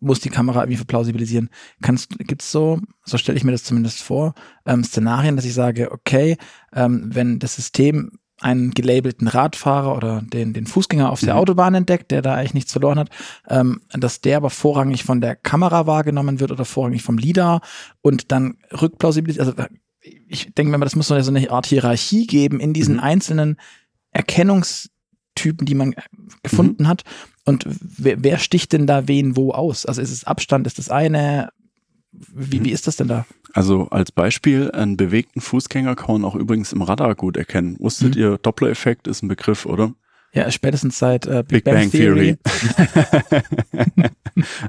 [0.00, 1.50] muss die Kamera irgendwie verplausibilisieren.
[1.82, 4.34] Kannst, gibt's so, so stelle ich mir das zumindest vor,
[4.64, 6.36] ähm, Szenarien, dass ich sage, okay,
[6.72, 11.40] ähm, wenn das System einen gelabelten Radfahrer oder den, den Fußgänger auf der mhm.
[11.40, 13.10] Autobahn entdeckt, der da eigentlich nichts verloren hat,
[13.48, 17.60] ähm, dass der aber vorrangig von der Kamera wahrgenommen wird oder vorrangig vom LIDAR
[18.00, 19.68] und dann rückplausibilisiert, also
[20.28, 23.00] ich denke mir, das muss so eine Art Hierarchie geben in diesen mhm.
[23.00, 23.56] einzelnen
[24.10, 25.94] Erkennungstypen, die man
[26.42, 26.88] gefunden mhm.
[26.88, 27.04] hat.
[27.44, 29.86] Und wer, wer, sticht denn da wen wo aus?
[29.86, 31.50] Also ist es Abstand, ist das eine?
[32.12, 33.26] Wie, wie ist das denn da?
[33.54, 37.76] Also als Beispiel, einen bewegten Fußgänger kann man auch übrigens im Radar gut erkennen.
[37.78, 38.20] Wusstet mhm.
[38.20, 39.94] ihr, Doppler-Effekt ist ein Begriff, oder?
[40.32, 42.36] Ja, spätestens seit äh, Big, Big Bang, Bang, Theory.
[42.36, 43.40] Theory.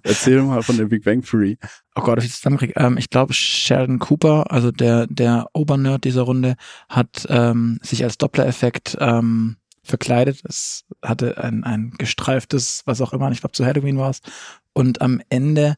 [0.03, 1.57] Erzähl mal von der Big Bang Theory.
[1.95, 2.73] Oh Gott, ich zusammenkriege.
[2.77, 6.55] Ähm, ich glaube, Sheldon Cooper, also der, der Obernerd dieser Runde,
[6.87, 10.41] hat ähm, sich als Doppler-Effekt ähm, verkleidet.
[10.47, 14.21] Es hatte ein, ein gestreiftes, was auch immer, ich glaube zu Halloween war es.
[14.73, 15.75] und am Ende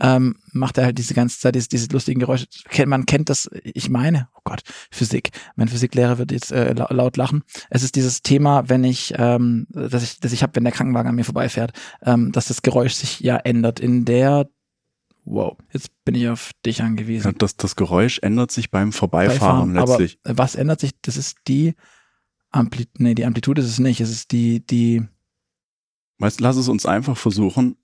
[0.00, 2.46] ähm, macht er halt diese ganze Zeit diese, diese lustigen Geräusche.
[2.86, 5.30] Man kennt das, ich meine, oh Gott, Physik.
[5.56, 7.42] Mein Physiklehrer wird jetzt äh, laut lachen.
[7.70, 11.08] Es ist dieses Thema, wenn ich, ähm, dass ich, dass ich habe, wenn der Krankenwagen
[11.08, 13.80] an mir vorbeifährt, ähm, dass das Geräusch sich ja ändert.
[13.80, 14.48] In der
[15.30, 17.26] Wow, jetzt bin ich auf dich angewiesen.
[17.26, 20.18] Ja, das, das Geräusch ändert sich beim Vorbeifahren Beifahren, letztlich.
[20.24, 20.92] Aber was ändert sich?
[21.02, 21.74] Das ist die
[22.50, 24.00] Amplitude, nee, die Amplitude ist es nicht.
[24.00, 25.06] Es ist die, die.
[26.18, 27.76] Weißt, lass es uns einfach versuchen.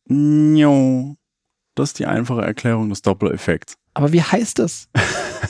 [1.74, 3.74] Das ist die einfache Erklärung des Doppler-Effekts.
[3.94, 4.88] Aber wie heißt das?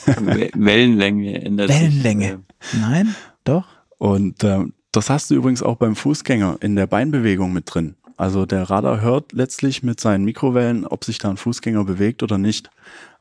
[0.05, 2.39] Wellenlänge ändert Wellenlänge.
[2.59, 3.65] Sich, äh Nein, doch.
[3.97, 7.95] Und äh, das hast du übrigens auch beim Fußgänger in der Beinbewegung mit drin.
[8.17, 12.37] Also der Radar hört letztlich mit seinen Mikrowellen, ob sich da ein Fußgänger bewegt oder
[12.37, 12.69] nicht.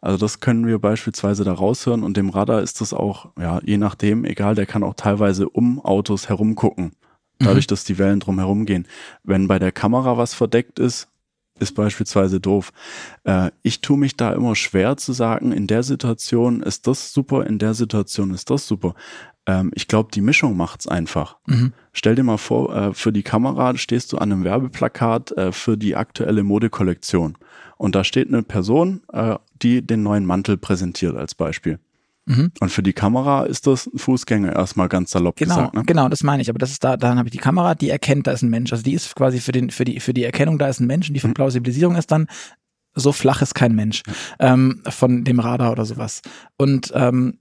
[0.01, 3.77] Also das können wir beispielsweise da raushören und dem Radar ist das auch, ja, je
[3.77, 6.93] nachdem, egal, der kann auch teilweise um Autos herumgucken.
[7.41, 7.69] Dadurch, mhm.
[7.69, 8.87] dass die Wellen drum herum gehen.
[9.25, 11.09] Wenn bei der Kamera was verdeckt ist,
[11.61, 12.73] ist beispielsweise doof.
[13.25, 17.47] Äh, ich tue mich da immer schwer zu sagen, in der Situation ist das super,
[17.47, 18.95] in der Situation ist das super.
[19.47, 21.37] Ähm, ich glaube, die Mischung macht's einfach.
[21.47, 21.73] Mhm.
[21.93, 25.77] Stell dir mal vor, äh, für die Kamera stehst du an einem Werbeplakat äh, für
[25.77, 27.37] die aktuelle Modekollektion.
[27.77, 31.79] Und da steht eine Person, äh, die den neuen Mantel präsentiert als Beispiel.
[32.27, 32.53] Mhm.
[32.61, 35.75] Und für die Kamera ist das ein Fußgänger erstmal ganz salopp genau, gesagt.
[35.75, 35.83] Ne?
[35.85, 36.49] Genau, das meine ich.
[36.49, 38.73] Aber das ist da, dann habe ich die Kamera, die erkennt, da ist ein Mensch.
[38.73, 41.09] Also die ist quasi für den, für die, für die Erkennung, da ist ein Mensch
[41.09, 41.35] und die für mhm.
[41.35, 42.27] Plausibilisierung ist dann
[42.95, 44.03] so flach ist kein Mensch
[44.39, 46.23] ähm, von dem Radar oder sowas.
[46.57, 47.39] Und ähm,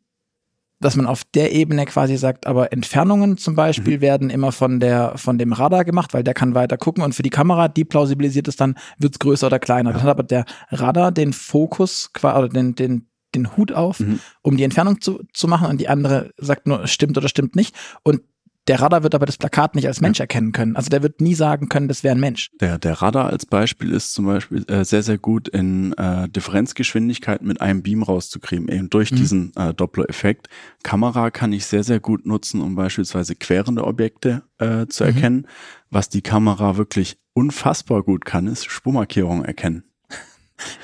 [0.80, 4.02] dass man auf der Ebene quasi sagt, aber Entfernungen zum Beispiel mhm.
[4.02, 7.24] werden immer von der von dem Radar gemacht, weil der kann weiter gucken und für
[7.24, 9.92] die Kamera, die plausibilisiert es dann, wird es größer oder kleiner.
[9.92, 9.98] Ja.
[9.98, 14.20] Dann hat aber der Radar den Fokus, oder den, den, den Hut auf, mhm.
[14.42, 17.76] um die Entfernung zu, zu machen und die andere sagt nur, stimmt oder stimmt nicht.
[18.04, 18.22] Und
[18.68, 20.24] der Radar wird aber das Plakat nicht als Mensch ja.
[20.24, 20.76] erkennen können.
[20.76, 22.50] Also der wird nie sagen können, das wäre ein Mensch.
[22.62, 27.42] Der, der Radar als Beispiel ist zum Beispiel äh, sehr, sehr gut in äh, Differenzgeschwindigkeit
[27.42, 29.16] mit einem Beam rauszukriegen, eben durch mhm.
[29.18, 30.48] diesen äh, Doppler-Effekt.
[30.82, 35.10] Kamera kann ich sehr, sehr gut nutzen, um beispielsweise querende Objekte äh, zu mhm.
[35.10, 35.48] erkennen.
[35.90, 39.84] Was die Kamera wirklich unfassbar gut kann, ist Spurmarkierungen erkennen.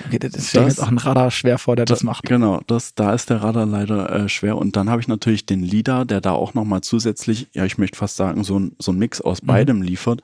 [0.05, 2.25] Okay, das ist jetzt auch ein Radar schwer vor, der das, das macht.
[2.25, 4.57] Genau, das, da ist der Radar leider äh, schwer.
[4.57, 7.97] Und dann habe ich natürlich den LIDAR, der da auch nochmal zusätzlich, ja, ich möchte
[7.97, 9.47] fast sagen, so ein, so ein Mix aus mhm.
[9.47, 10.21] beidem liefert.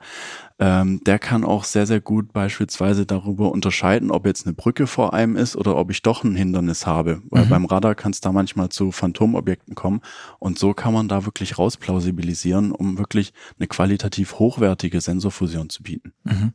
[0.58, 5.12] Ähm, der kann auch sehr, sehr gut beispielsweise darüber unterscheiden, ob jetzt eine Brücke vor
[5.12, 7.20] einem ist oder ob ich doch ein Hindernis habe.
[7.28, 7.50] Weil mhm.
[7.50, 10.00] beim Radar kann es da manchmal zu Phantomobjekten kommen.
[10.38, 16.14] Und so kann man da wirklich rausplausibilisieren, um wirklich eine qualitativ hochwertige Sensorfusion zu bieten.
[16.24, 16.52] Mhm.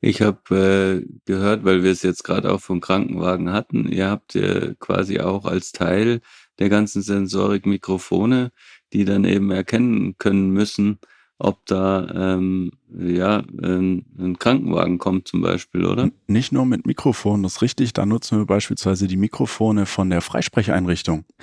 [0.00, 4.34] Ich habe äh, gehört, weil wir es jetzt gerade auch vom Krankenwagen hatten, ihr habt
[4.34, 6.20] ja quasi auch als Teil
[6.58, 8.52] der ganzen Sensorik Mikrofone,
[8.92, 10.98] die dann eben erkennen können müssen,
[11.38, 16.10] ob da ähm, ja ein, ein Krankenwagen kommt zum Beispiel, oder?
[16.26, 17.92] Nicht nur mit Mikrofonen, das ist richtig.
[17.92, 21.24] Da nutzen wir beispielsweise die Mikrofone von der Freisprecheinrichtung.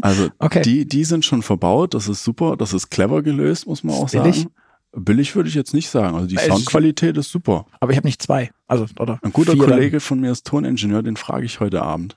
[0.00, 0.62] Also okay.
[0.62, 4.10] die, die sind schon verbaut, das ist super, das ist clever gelöst, muss man auch
[4.10, 4.42] Billig.
[4.42, 4.52] sagen.
[4.96, 6.14] Billig würde ich jetzt nicht sagen.
[6.14, 7.66] Also die es Soundqualität ist super.
[7.80, 8.50] Aber ich habe nicht zwei.
[8.66, 10.00] Also, oder Ein guter Kollege dann.
[10.00, 12.16] von mir ist Toningenieur, den frage ich heute Abend.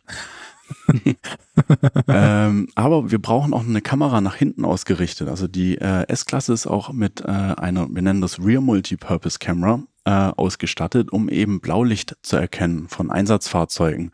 [2.07, 5.29] ähm, aber wir brauchen auch eine Kamera nach hinten ausgerichtet.
[5.29, 9.83] Also die äh, S-Klasse ist auch mit äh, einer, wir nennen das Rear Multipurpose Camera,
[10.05, 14.11] äh, ausgestattet, um eben Blaulicht zu erkennen von Einsatzfahrzeugen.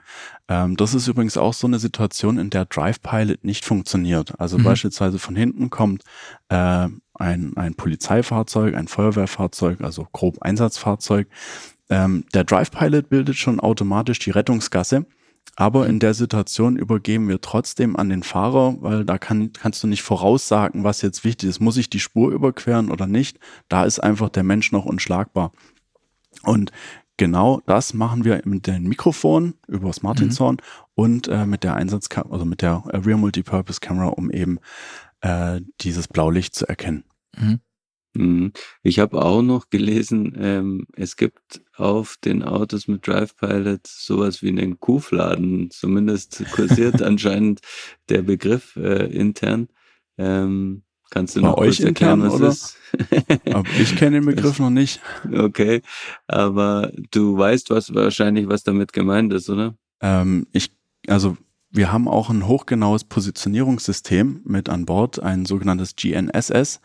[0.48, 4.40] Ähm, das ist übrigens auch so eine Situation, in der Drive Pilot nicht funktioniert.
[4.40, 4.64] Also mhm.
[4.64, 6.04] beispielsweise von hinten kommt
[6.50, 11.28] äh, ein, ein Polizeifahrzeug, ein Feuerwehrfahrzeug, also grob Einsatzfahrzeug.
[11.90, 15.06] Ähm, der Drive Pilot bildet schon automatisch die Rettungsgasse.
[15.56, 19.88] Aber in der Situation übergeben wir trotzdem an den Fahrer, weil da kann, kannst du
[19.88, 21.60] nicht voraussagen, was jetzt wichtig ist.
[21.60, 23.40] Muss ich die Spur überqueren oder nicht?
[23.70, 25.52] Da ist einfach der Mensch noch unschlagbar.
[26.42, 26.72] Und
[27.18, 30.62] genau das machen wir mit den Mikrofonen über das Martinshorn mhm.
[30.96, 34.58] und äh, mit der Einsatzkamera, also mit der Rear Multipurpose Camera, um eben
[35.24, 37.06] äh, dieses Blaulicht zu erkennen.
[37.38, 37.60] Mhm.
[38.14, 38.52] mhm.
[38.84, 44.44] Ich habe auch noch gelesen, ähm, es gibt auf den Autos mit Drive Pilot sowas
[44.44, 45.72] wie einen Kuhfladen.
[45.72, 47.62] Zumindest kursiert anscheinend
[48.10, 49.70] der Begriff äh, intern.
[50.18, 52.50] Ähm, kannst du Bei noch euch erklären, intern, was oder?
[52.50, 52.78] ist?
[53.54, 55.02] aber ich kenne den Begriff noch nicht.
[55.32, 55.82] Okay,
[56.28, 59.76] aber du weißt was wahrscheinlich, was damit gemeint ist, oder?
[60.02, 60.72] Ähm, ich,
[61.08, 61.38] also
[61.74, 66.80] wir haben auch ein hochgenaues Positionierungssystem mit an Bord, ein sogenanntes GNSS.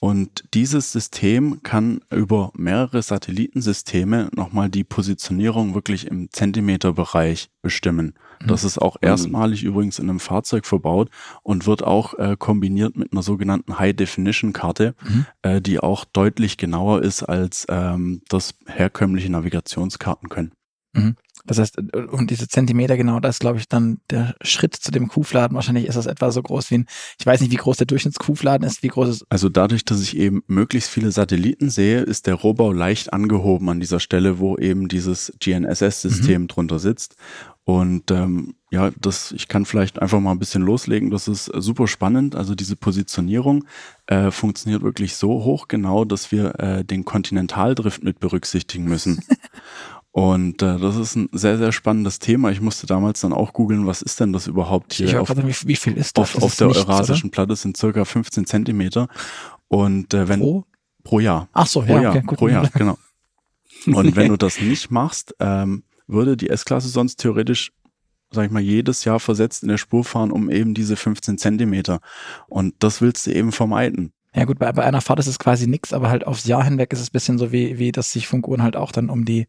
[0.00, 8.12] Und dieses System kann über mehrere Satellitensysteme nochmal die Positionierung wirklich im Zentimeterbereich bestimmen.
[8.42, 8.48] Mhm.
[8.48, 11.08] Das ist auch erstmalig übrigens in einem Fahrzeug verbaut
[11.42, 15.26] und wird auch äh, kombiniert mit einer sogenannten High-Definition-Karte, mhm.
[15.40, 20.52] äh, die auch deutlich genauer ist, als ähm, das herkömmliche Navigationskarten können.
[20.94, 21.16] Mhm.
[21.46, 21.76] Das heißt,
[22.10, 25.54] und diese Zentimeter genau, das ist, glaube ich, dann der Schritt zu dem Kuhfladen.
[25.54, 26.86] Wahrscheinlich ist das etwa so groß wie ein,
[27.18, 29.26] ich weiß nicht, wie groß der Durchschnittskuhfladen ist, wie groß ist.
[29.28, 33.80] Also dadurch, dass ich eben möglichst viele Satelliten sehe, ist der Rohbau leicht angehoben an
[33.80, 36.48] dieser Stelle, wo eben dieses GNSS-System mhm.
[36.48, 37.16] drunter sitzt.
[37.64, 41.10] Und ähm, ja, das, ich kann vielleicht einfach mal ein bisschen loslegen.
[41.10, 42.36] Das ist super spannend.
[42.36, 43.64] Also diese Positionierung
[44.06, 49.24] äh, funktioniert wirklich so hoch genau, dass wir äh, den Kontinentaldrift mit berücksichtigen müssen.
[50.16, 52.52] Und äh, das ist ein sehr, sehr spannendes Thema.
[52.52, 55.08] Ich musste damals dann auch googeln, was ist denn das überhaupt hier?
[55.08, 56.22] Ich auf, grad, wie, wie viel ist das?
[56.22, 57.32] Auf, das auf der nichts, Eurasischen oder?
[57.32, 59.08] Platte sind circa 15 Zentimeter.
[59.66, 60.64] Und äh, wenn pro?
[61.02, 61.48] pro Jahr.
[61.52, 62.38] Ach so, pro ja, Jahr, okay, gut.
[62.38, 62.96] pro Jahr, genau.
[63.86, 67.72] Und wenn du das nicht machst, ähm, würde die S-Klasse sonst theoretisch,
[68.30, 71.98] sag ich mal, jedes Jahr versetzt in der Spur fahren um eben diese 15 Zentimeter.
[72.46, 74.12] Und das willst du eben vermeiden.
[74.32, 76.92] Ja gut, bei, bei einer Fahrt ist es quasi nichts, aber halt aufs Jahr hinweg
[76.92, 79.48] ist es bisschen so wie, wie dass sich Funkuhren halt auch dann um die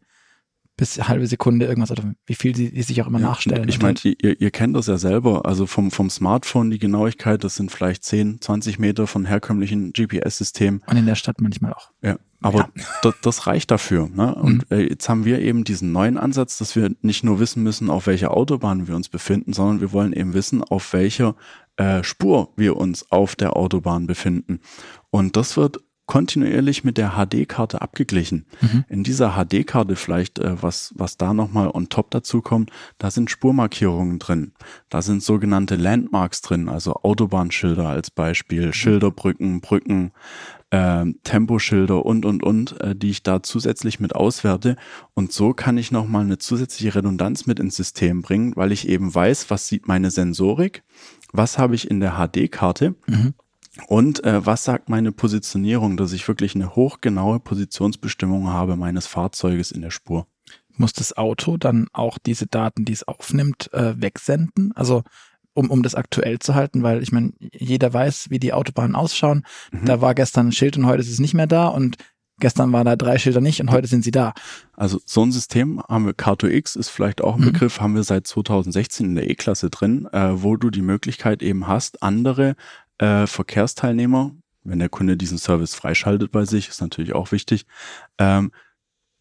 [0.76, 3.68] bis halbe Sekunde irgendwas oder wie viel sie, sich auch immer ja, nachstellen.
[3.68, 4.04] Ich meine, halt.
[4.04, 5.46] ihr, ihr kennt das ja selber.
[5.46, 10.82] Also vom, vom Smartphone die Genauigkeit, das sind vielleicht 10, 20 Meter von herkömmlichen GPS-Systemen.
[10.86, 11.90] Und in der Stadt manchmal auch.
[12.02, 12.84] Ja, aber ja.
[13.02, 14.08] Das, das reicht dafür.
[14.12, 14.34] Ne?
[14.34, 14.76] Und mhm.
[14.76, 18.06] äh, jetzt haben wir eben diesen neuen Ansatz, dass wir nicht nur wissen müssen, auf
[18.06, 21.36] welcher Autobahn wir uns befinden, sondern wir wollen eben wissen, auf welcher
[21.76, 24.60] äh, Spur wir uns auf der Autobahn befinden.
[25.10, 28.46] Und das wird kontinuierlich mit der HD-Karte abgeglichen.
[28.60, 28.84] Mhm.
[28.88, 33.30] In dieser HD-Karte vielleicht, äh, was, was da nochmal on top dazu kommt, da sind
[33.30, 34.52] Spurmarkierungen drin.
[34.88, 38.72] Da sind sogenannte Landmarks drin, also Autobahnschilder als Beispiel, mhm.
[38.72, 40.12] Schilderbrücken, Brücken,
[40.70, 44.76] äh, Temposchilder und, und, und, äh, die ich da zusätzlich mit auswerte.
[45.14, 49.12] Und so kann ich nochmal eine zusätzliche Redundanz mit ins System bringen, weil ich eben
[49.12, 50.84] weiß, was sieht meine Sensorik,
[51.32, 52.94] was habe ich in der HD-Karte.
[53.06, 53.34] Mhm
[53.86, 59.70] und äh, was sagt meine Positionierung, dass ich wirklich eine hochgenaue Positionsbestimmung habe meines Fahrzeuges
[59.70, 60.26] in der Spur?
[60.76, 64.72] Muss das Auto dann auch diese Daten, die es aufnimmt, äh, wegsenden?
[64.74, 65.02] Also
[65.54, 69.44] um, um das aktuell zu halten, weil ich meine, jeder weiß, wie die Autobahnen ausschauen.
[69.72, 69.86] Mhm.
[69.86, 71.96] Da war gestern ein Schild und heute ist es nicht mehr da und
[72.38, 74.34] gestern waren da drei Schilder nicht und heute sind sie da.
[74.74, 77.52] Also so ein System haben wir, Car2X ist vielleicht auch ein mhm.
[77.52, 81.66] Begriff, haben wir seit 2016 in der E-Klasse drin, äh, wo du die Möglichkeit eben
[81.66, 82.54] hast, andere
[82.98, 84.32] äh, Verkehrsteilnehmer,
[84.64, 87.66] wenn der Kunde diesen Service freischaltet bei sich, ist natürlich auch wichtig,
[88.18, 88.52] ähm,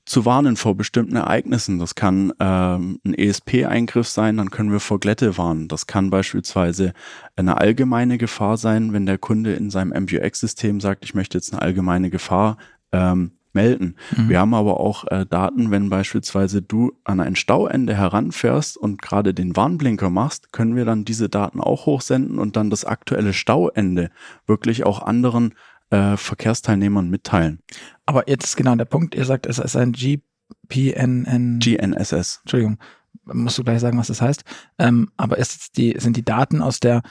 [0.05, 1.79] zu warnen vor bestimmten Ereignissen.
[1.79, 5.67] Das kann ähm, ein ESP-Eingriff sein, dann können wir vor Glätte warnen.
[5.67, 6.93] Das kann beispielsweise
[7.35, 11.61] eine allgemeine Gefahr sein, wenn der Kunde in seinem MVX-System sagt, ich möchte jetzt eine
[11.61, 12.57] allgemeine Gefahr
[12.91, 13.95] ähm, melden.
[14.15, 14.29] Mhm.
[14.29, 19.33] Wir haben aber auch äh, Daten, wenn beispielsweise du an ein Stauende heranfährst und gerade
[19.33, 24.11] den Warnblinker machst, können wir dann diese Daten auch hochsenden und dann das aktuelle Stauende
[24.45, 25.55] wirklich auch anderen
[25.89, 27.59] äh, Verkehrsteilnehmern mitteilen.
[28.05, 31.59] Aber jetzt ist genau der Punkt, ihr sagt, es ist ein GPNN.
[31.59, 32.41] GNSS.
[32.43, 32.77] Entschuldigung,
[33.25, 34.43] musst du gleich sagen, was das heißt.
[34.77, 37.01] Ähm, aber ist die, sind die Daten aus der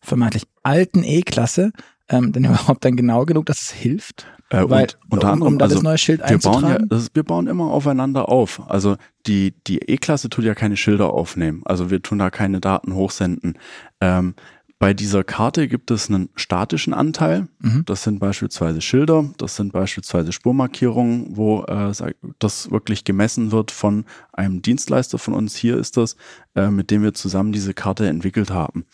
[0.00, 1.72] vermeintlich alten E-Klasse
[2.08, 4.26] ähm, denn überhaupt dann genau genug, dass es hilft?
[4.52, 7.08] Äh, Weil, und, unter um, anderem, um also, das neue Schild wir bauen, ja, das,
[7.14, 8.60] wir bauen immer aufeinander auf.
[8.68, 11.62] Also die, die E-Klasse tut ja keine Schilder aufnehmen.
[11.64, 13.58] Also wir tun da keine Daten hochsenden.
[14.00, 14.34] Ähm,
[14.78, 17.46] bei dieser Karte gibt es einen statischen Anteil.
[17.60, 17.84] Mhm.
[17.86, 21.92] Das sind beispielsweise Schilder, das sind beispielsweise Spurmarkierungen, wo äh,
[22.40, 25.54] das wirklich gemessen wird von einem Dienstleister von uns.
[25.54, 26.16] Hier ist das,
[26.56, 28.84] äh, mit dem wir zusammen diese Karte entwickelt haben.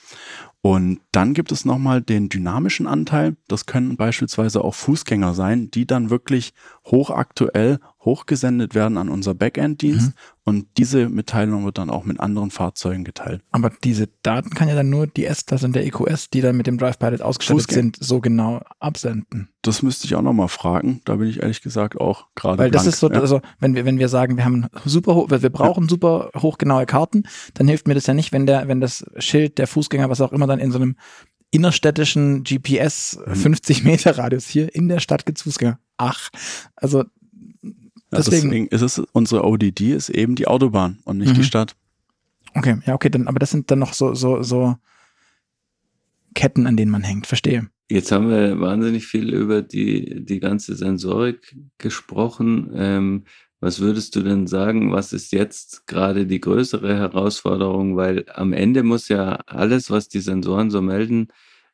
[0.61, 3.37] Und dann gibt es nochmal den dynamischen Anteil.
[3.47, 6.53] Das können beispielsweise auch Fußgänger sein, die dann wirklich
[6.85, 10.09] hochaktuell hochgesendet werden an unser Backend-Dienst.
[10.09, 10.13] Mhm.
[10.45, 13.43] Und diese Mitteilung wird dann auch mit anderen Fahrzeugen geteilt.
[13.51, 16.67] Aber diese Daten kann ja dann nur die S-Klasse und der EQS, die dann mit
[16.67, 19.51] dem Drive Pilot ausgestattet sind, so genau absenden.
[19.61, 21.03] Das müsste ich auch nochmal fragen.
[21.05, 22.57] Da bin ich ehrlich gesagt auch gerade.
[22.57, 22.95] Weil das blank.
[22.95, 23.21] ist so, ja.
[23.21, 25.91] also wenn wir, wenn wir sagen, wir haben super, wir brauchen ja.
[25.91, 29.67] super hochgenaue Karten, dann hilft mir das ja nicht, wenn der, wenn das Schild der
[29.67, 30.97] Fußgänger, was auch immer dann in so einem
[31.51, 33.35] innerstädtischen GPS mhm.
[33.35, 35.79] 50 Meter Radius hier in der Stadt gibt's Fußgänger.
[35.97, 36.31] Ach,
[36.77, 37.05] also
[38.11, 41.37] deswegen, deswegen ist es unsere ODD ist eben die Autobahn und nicht mhm.
[41.37, 41.77] die Stadt.
[42.55, 44.77] Okay, ja, okay, dann, aber das sind dann noch so, so, so
[46.35, 47.69] Ketten, an denen man hängt, verstehe.
[47.91, 52.71] Jetzt haben wir wahnsinnig viel über die, die ganze Sensorik gesprochen.
[52.75, 53.25] Ähm,
[53.61, 57.97] was würdest du denn sagen, was ist jetzt gerade die größere Herausforderung?
[57.97, 61.29] Weil am Ende muss ja alles, was die Sensoren so melden,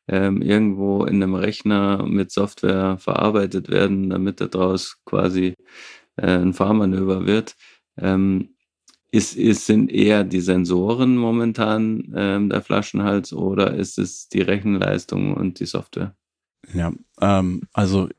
[0.07, 5.55] ähm, irgendwo in einem Rechner mit Software verarbeitet werden, damit daraus quasi
[6.17, 7.55] äh, ein Fahrmanöver wird.
[7.97, 8.49] Ähm,
[9.11, 15.33] ist, ist, sind eher die Sensoren momentan ähm, der Flaschenhals oder ist es die Rechenleistung
[15.33, 16.15] und die Software?
[16.73, 16.91] Ja,
[17.21, 18.09] ähm, also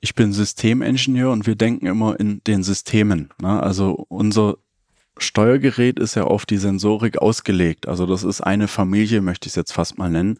[0.00, 3.30] ich bin Systemingenieur und wir denken immer in den Systemen.
[3.42, 3.62] Ne?
[3.62, 4.56] Also unser
[5.18, 7.88] Steuergerät ist ja auf die Sensorik ausgelegt.
[7.88, 10.38] Also das ist eine Familie, möchte ich es jetzt fast mal nennen.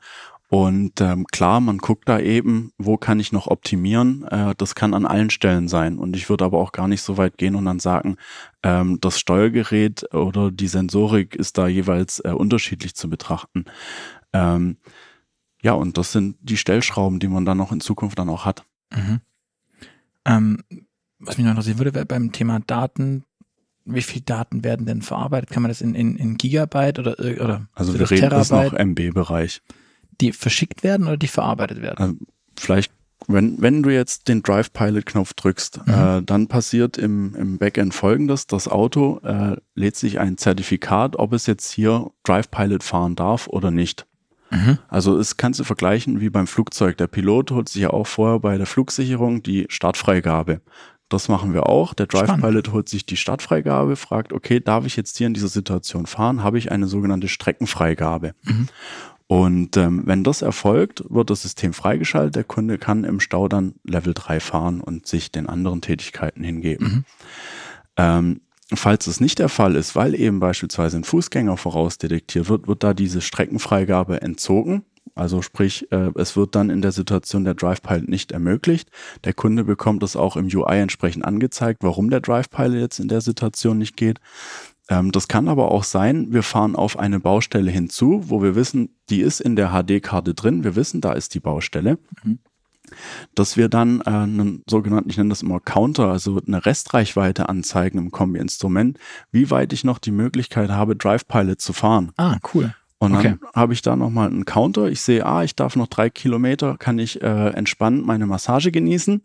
[0.51, 4.25] Und ähm, klar, man guckt da eben, wo kann ich noch optimieren.
[4.25, 5.99] Äh, das kann an allen Stellen sein.
[5.99, 8.17] Und ich würde aber auch gar nicht so weit gehen und dann sagen,
[8.63, 13.67] ähm, das Steuergerät oder die Sensorik ist da jeweils äh, unterschiedlich zu betrachten.
[14.33, 14.79] Ähm,
[15.61, 18.65] ja, und das sind die Stellschrauben, die man dann noch in Zukunft dann auch hat.
[18.91, 19.21] Mhm.
[20.25, 20.63] Ähm,
[21.19, 23.25] was mich noch interessieren würde, wäre beim Thema Daten,
[23.85, 25.51] wie viel Daten werden denn verarbeitet?
[25.51, 28.73] Kann man das in, in, in Gigabyte oder, oder Also wir reden Terabyte, das noch
[28.73, 29.61] MB-Bereich.
[30.21, 31.99] Die verschickt werden oder die verarbeitet werden?
[31.99, 32.15] Also
[32.59, 32.93] vielleicht,
[33.27, 35.93] wenn, wenn du jetzt den Drive Pilot-Knopf drückst, mhm.
[35.93, 38.47] äh, dann passiert im, im Backend folgendes.
[38.47, 43.47] Das Auto äh, lädt sich ein Zertifikat, ob es jetzt hier Drive Pilot fahren darf
[43.49, 44.07] oder nicht.
[44.51, 44.79] Mhm.
[44.89, 46.97] Also es kannst du vergleichen wie beim Flugzeug.
[46.97, 50.61] Der Pilot holt sich ja auch vorher bei der Flugsicherung die Startfreigabe.
[51.09, 51.95] Das machen wir auch.
[51.95, 52.45] Der Drive Spannend.
[52.45, 56.43] Pilot holt sich die Startfreigabe, fragt, okay, darf ich jetzt hier in dieser Situation fahren?
[56.43, 58.35] Habe ich eine sogenannte Streckenfreigabe?
[58.43, 58.69] Mhm.
[59.29, 62.35] Und ähm, wenn das erfolgt, wird das System freigeschaltet.
[62.35, 66.87] Der Kunde kann im Stau dann Level 3 fahren und sich den anderen Tätigkeiten hingeben.
[66.89, 67.05] Mhm.
[67.99, 68.41] Ähm,
[68.75, 72.95] falls es nicht der Fall ist, weil eben beispielsweise ein Fußgänger vorausdetektiert wird, wird da
[72.95, 74.85] diese Streckenfreigabe entzogen.
[75.15, 78.91] Also sprich, äh, es wird dann in der Situation der Drive Pilot nicht ermöglicht.
[79.25, 83.09] Der Kunde bekommt es auch im UI entsprechend angezeigt, warum der Drive Pilot jetzt in
[83.09, 84.21] der Situation nicht geht.
[84.89, 88.91] Ähm, das kann aber auch sein, wir fahren auf eine Baustelle hinzu, wo wir wissen,
[89.11, 90.65] die ist in der HD-Karte drin.
[90.65, 91.99] Wir wissen, da ist die Baustelle.
[92.23, 92.39] Mhm
[93.35, 97.99] dass wir dann äh, einen sogenannten, ich nenne das immer Counter, also eine Restreichweite anzeigen
[97.99, 98.99] im Kombi-Instrument,
[99.31, 102.13] wie weit ich noch die Möglichkeit habe, Drive Pilot zu fahren.
[102.17, 102.75] Ah, cool.
[102.99, 103.37] Und dann okay.
[103.55, 104.89] habe ich da nochmal einen Counter.
[104.89, 109.23] Ich sehe, ah, ich darf noch drei Kilometer, kann ich äh, entspannt meine Massage genießen.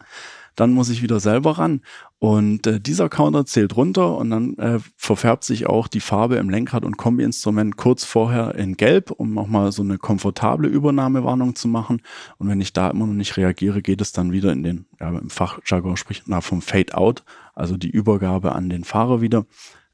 [0.56, 1.82] Dann muss ich wieder selber ran.
[2.24, 6.50] Und äh, dieser Counter zählt runter und dann äh, verfärbt sich auch die Farbe im
[6.50, 12.02] Lenkrad- und Kombi-Instrument kurz vorher in Gelb, um nochmal so eine komfortable Übernahmewarnung zu machen.
[12.38, 15.10] Und wenn ich da immer noch nicht reagiere, geht es dann wieder in den, ja,
[15.10, 19.46] im Fachjargon spricht man vom Fade-Out, also die Übergabe an den Fahrer wieder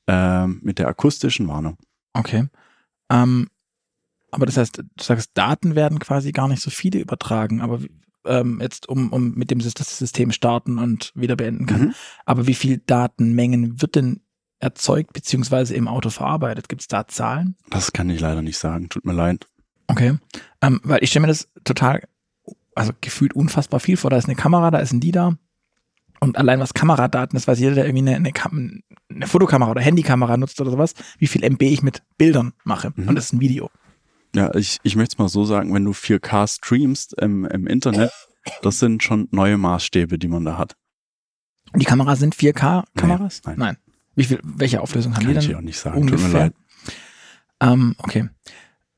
[0.05, 1.79] äh, mit der akustischen Warnung.
[2.13, 2.45] Okay.
[3.09, 3.47] Ähm,
[4.29, 7.79] aber das heißt, du sagst, Daten werden quasi gar nicht so viele übertragen, aber
[8.25, 11.81] ähm, jetzt um, um mit dem das System starten und wieder beenden kann.
[11.81, 11.93] Mhm.
[12.25, 14.21] Aber wie viel Datenmengen wird denn
[14.59, 16.69] erzeugt beziehungsweise im Auto verarbeitet?
[16.69, 17.55] Gibt es da Zahlen?
[17.69, 18.89] Das kann ich leider nicht sagen.
[18.89, 19.47] Tut mir leid.
[19.87, 20.17] Okay.
[20.61, 22.03] Ähm, weil ich stelle mir das total,
[22.75, 24.09] also gefühlt unfassbar viel vor.
[24.09, 25.37] Da ist eine Kamera, da ist ein LIDAR.
[26.19, 30.35] Und allein was Kameradaten ist, weiß jeder, der irgendwie eine, eine, eine Fotokamera oder Handykamera
[30.35, 32.91] nutzt oder sowas, wie viel MB ich mit Bildern mache.
[32.95, 33.07] Mhm.
[33.07, 33.71] Und das ist ein Video.
[34.35, 38.11] Ja, ich, ich möchte es mal so sagen, wenn du 4K streamst im, im Internet,
[38.61, 40.75] das sind schon neue Maßstäbe, die man da hat.
[41.75, 43.41] Die Kameras sind 4K-Kameras?
[43.45, 43.77] Nein, nein.
[44.15, 45.43] Wie viel, welche Auflösung haben Kann die dann?
[45.43, 46.19] Kann ich auch nicht sagen, ungefähr?
[46.19, 46.53] tut mir leid.
[47.61, 48.29] Ähm, okay.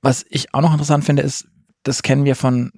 [0.02, 1.48] Was ich auch noch interessant finde, ist,
[1.84, 2.72] das kennen wir von,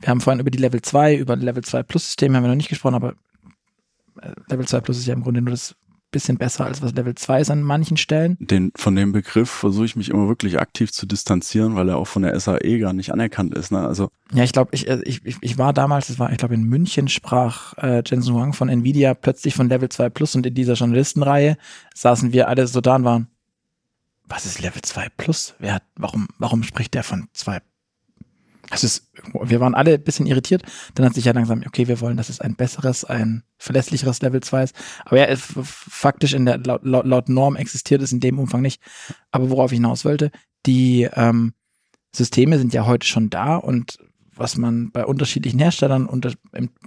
[0.00, 2.56] wir haben vorhin über die Level 2, über Level 2 Plus Systeme haben wir noch
[2.56, 3.14] nicht gesprochen, aber
[4.20, 5.74] äh, Level 2 Plus ist ja im Grunde nur das
[6.10, 8.36] bisschen besser als was Level 2 ist an manchen Stellen.
[8.40, 12.06] Den, von dem Begriff versuche ich mich immer wirklich aktiv zu distanzieren, weil er auch
[12.06, 13.70] von der SAE gar nicht anerkannt ist.
[13.70, 13.80] Ne?
[13.80, 16.64] Also ja, ich glaube, äh, ich, ich, ich war damals, das war, ich glaube, in
[16.64, 20.74] München sprach äh, Jensen Huang von Nvidia plötzlich von Level 2 Plus und in dieser
[20.74, 21.56] Journalistenreihe
[21.94, 23.28] saßen wir alle so da und waren,
[24.26, 25.54] was ist Level 2 Plus?
[25.58, 27.60] Wer hat, warum, warum spricht der von 2
[28.70, 30.62] es ist, wir waren alle ein bisschen irritiert.
[30.94, 34.40] Dann hat sich ja langsam, okay, wir wollen, dass es ein besseres, ein verlässlicheres Level
[34.40, 34.76] 2 ist.
[35.04, 38.80] Aber ja, faktisch in der, laut, laut Norm existiert es in dem Umfang nicht.
[39.32, 40.30] Aber worauf ich hinaus wollte,
[40.66, 41.52] die ähm,
[42.14, 43.98] Systeme sind ja heute schon da und
[44.34, 46.32] was man bei unterschiedlichen Herstellern unter,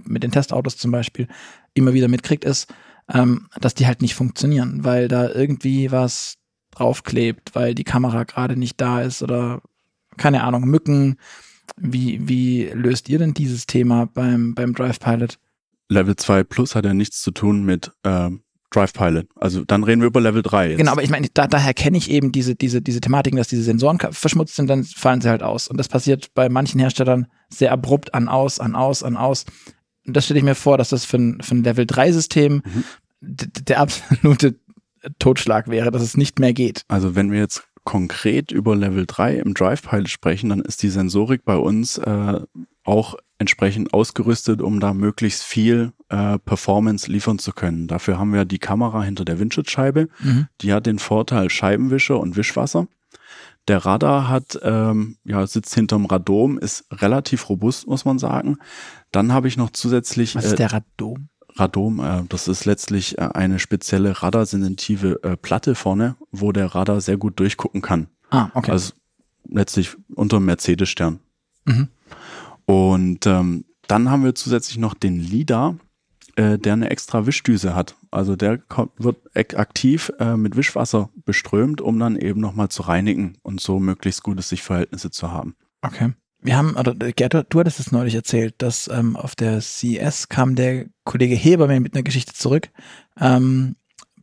[0.05, 1.27] mit den Testautos zum Beispiel
[1.75, 2.73] immer wieder mitkriegt, ist,
[3.13, 6.37] ähm, dass die halt nicht funktionieren, weil da irgendwie was
[6.71, 9.61] draufklebt, weil die Kamera gerade nicht da ist oder
[10.17, 11.17] keine Ahnung, Mücken,
[11.77, 15.39] wie, wie löst ihr denn dieses Thema beim, beim Drive Pilot?
[15.89, 18.29] Level 2 Plus hat ja nichts zu tun mit äh,
[18.71, 19.27] Drive Pilot.
[19.35, 20.77] Also dann reden wir über Level 3 jetzt.
[20.77, 23.63] Genau, aber ich meine, da, daher kenne ich eben diese, diese, diese Thematiken, dass diese
[23.63, 25.67] Sensoren verschmutzt sind, dann fallen sie halt aus.
[25.67, 29.45] Und das passiert bei manchen Herstellern sehr abrupt an aus, an aus, an aus.
[30.05, 32.61] Und das stelle ich mir vor, dass das für ein, für ein Level 3 System
[32.65, 32.83] mhm.
[33.21, 34.59] der absolute
[35.19, 36.83] Totschlag wäre, dass es nicht mehr geht.
[36.87, 40.89] Also wenn wir jetzt konkret über Level 3 im Drive Pilot sprechen, dann ist die
[40.89, 42.41] Sensorik bei uns äh,
[42.83, 47.87] auch entsprechend ausgerüstet, um da möglichst viel äh, Performance liefern zu können.
[47.87, 50.07] Dafür haben wir die Kamera hinter der Windschutzscheibe.
[50.19, 50.47] Mhm.
[50.61, 52.87] Die hat den Vorteil Scheibenwischer und Wischwasser.
[53.67, 58.57] Der Radar hat, ähm, ja, sitzt hinterm Radom, ist relativ robust, muss man sagen.
[59.11, 60.35] Dann habe ich noch zusätzlich.
[60.35, 61.29] Was ist äh, der Radom?
[61.55, 67.01] Radom, äh, das ist letztlich äh, eine spezielle radarsensitive äh, Platte vorne, wo der Radar
[67.01, 68.07] sehr gut durchgucken kann.
[68.29, 68.71] Ah, okay.
[68.71, 68.93] Also
[69.47, 71.19] letztlich unter Mercedes-Stern.
[71.65, 71.87] Mhm.
[72.65, 75.77] Und ähm, dann haben wir zusätzlich noch den LIDAR,
[76.35, 77.95] äh, der eine extra Wischdüse hat.
[78.09, 83.37] Also der kommt, wird aktiv äh, mit Wischwasser beströmt, um dann eben nochmal zu reinigen
[83.43, 85.55] und so möglichst gute Sichtverhältnisse zu haben.
[85.81, 86.13] Okay.
[86.43, 90.55] Wir haben, oder Gerd, du hattest es neulich erzählt, dass ähm, auf der CES kam
[90.55, 92.69] der Kollege Heber mir mit einer Geschichte zurück,
[93.19, 93.77] ähm,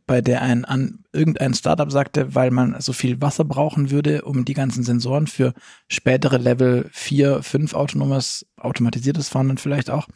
[0.05, 4.45] bei der ein an irgendein Startup sagte, weil man so viel Wasser brauchen würde, um
[4.45, 5.53] die ganzen Sensoren für
[5.87, 10.07] spätere Level 4, 5 autonomes, automatisiertes Fahren dann vielleicht auch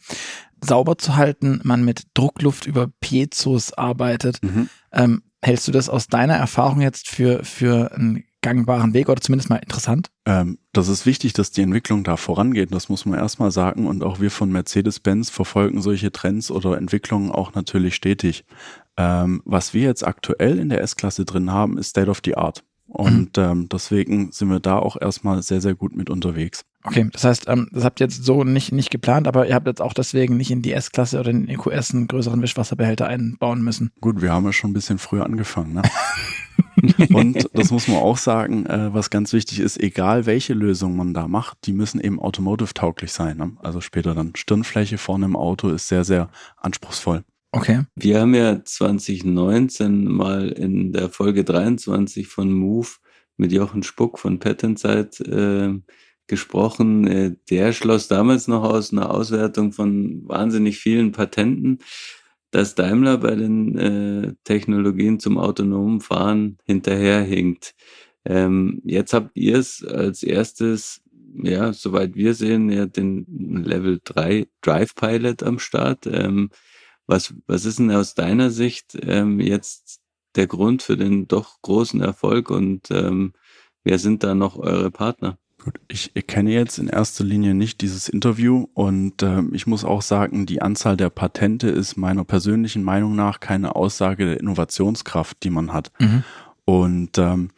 [0.64, 4.42] sauber zu halten, man mit Druckluft über Piezos arbeitet.
[4.42, 4.68] Mhm.
[4.92, 9.50] Ähm, hältst du das aus deiner Erfahrung jetzt für, für einen gangbaren Weg oder zumindest
[9.50, 10.08] mal interessant?
[10.24, 12.72] Ähm, das ist wichtig, dass die Entwicklung da vorangeht.
[12.72, 13.88] Das muss man erstmal sagen.
[13.88, 18.44] Und auch wir von Mercedes-Benz verfolgen solche Trends oder Entwicklungen auch natürlich stetig.
[18.96, 22.62] Ähm, was wir jetzt aktuell in der S-Klasse drin haben, ist State of the Art.
[22.86, 23.42] Und mhm.
[23.42, 26.64] ähm, deswegen sind wir da auch erstmal sehr, sehr gut mit unterwegs.
[26.84, 29.66] Okay, das heißt, ähm, das habt ihr jetzt so nicht, nicht geplant, aber ihr habt
[29.66, 33.60] jetzt auch deswegen nicht in die S-Klasse oder in den EQS einen größeren Wischwasserbehälter einbauen
[33.62, 33.90] müssen.
[34.00, 35.74] Gut, wir haben ja schon ein bisschen früher angefangen.
[35.74, 35.82] Ne?
[37.12, 41.14] Und das muss man auch sagen, äh, was ganz wichtig ist, egal welche Lösung man
[41.14, 43.36] da macht, die müssen eben automotive-tauglich sein.
[43.38, 43.52] Ne?
[43.62, 47.24] Also später dann Stirnfläche vorne im Auto ist sehr, sehr anspruchsvoll.
[47.52, 47.84] Okay.
[47.94, 52.88] Wir haben ja 2019 mal in der Folge 23 von Move
[53.36, 55.72] mit Jochen Spuck von Patentzeit äh,
[56.26, 57.06] gesprochen.
[57.06, 61.78] Äh, der schloss damals noch aus einer Auswertung von wahnsinnig vielen Patenten,
[62.50, 67.74] dass Daimler bei den äh, Technologien zum autonomen Fahren hinterherhinkt.
[68.24, 71.02] Ähm, jetzt habt ihr es als erstes,
[71.42, 73.26] ja, soweit wir sehen, ja, den
[73.64, 76.06] Level 3 Drive Pilot am Start.
[76.06, 76.50] Ähm,
[77.06, 80.00] was, was ist denn aus deiner Sicht ähm, jetzt
[80.36, 83.32] der Grund für den doch großen Erfolg und ähm,
[83.84, 85.38] wer sind da noch eure Partner?
[85.66, 90.00] Gut, ich kenne jetzt in erster Linie nicht dieses Interview und äh, ich muss auch
[90.00, 95.50] sagen, die Anzahl der Patente ist meiner persönlichen Meinung nach keine Aussage der Innovationskraft, die
[95.50, 95.90] man hat.
[95.98, 96.22] Mhm.
[96.64, 97.50] Und ähm,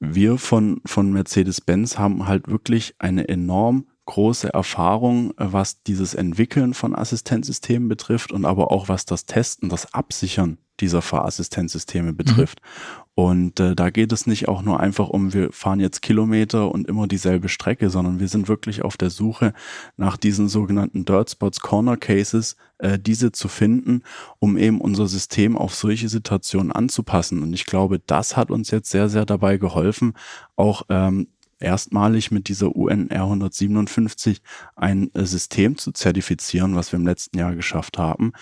[0.00, 6.74] wir von, von Mercedes-Benz haben halt wirklich eine enorm große Erfahrung, äh, was dieses Entwickeln
[6.74, 12.60] von Assistenzsystemen betrifft und aber auch was das Testen, das Absichern dieser Fahrassistenzsysteme betrifft.
[12.60, 13.02] Mhm.
[13.14, 16.88] Und äh, da geht es nicht auch nur einfach um, wir fahren jetzt Kilometer und
[16.88, 19.52] immer dieselbe Strecke, sondern wir sind wirklich auf der Suche
[19.98, 24.02] nach diesen sogenannten Dirt Spots, Corner Cases, äh, diese zu finden,
[24.38, 27.42] um eben unser System auf solche Situationen anzupassen.
[27.42, 30.14] Und ich glaube, das hat uns jetzt sehr, sehr dabei geholfen,
[30.56, 31.28] auch ähm,
[31.62, 34.42] erstmalig mit dieser UNR 157
[34.76, 38.32] ein äh, System zu zertifizieren, was wir im letzten Jahr geschafft haben,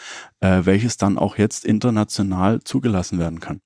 [0.40, 3.60] äh, welches dann auch jetzt international zugelassen werden kann.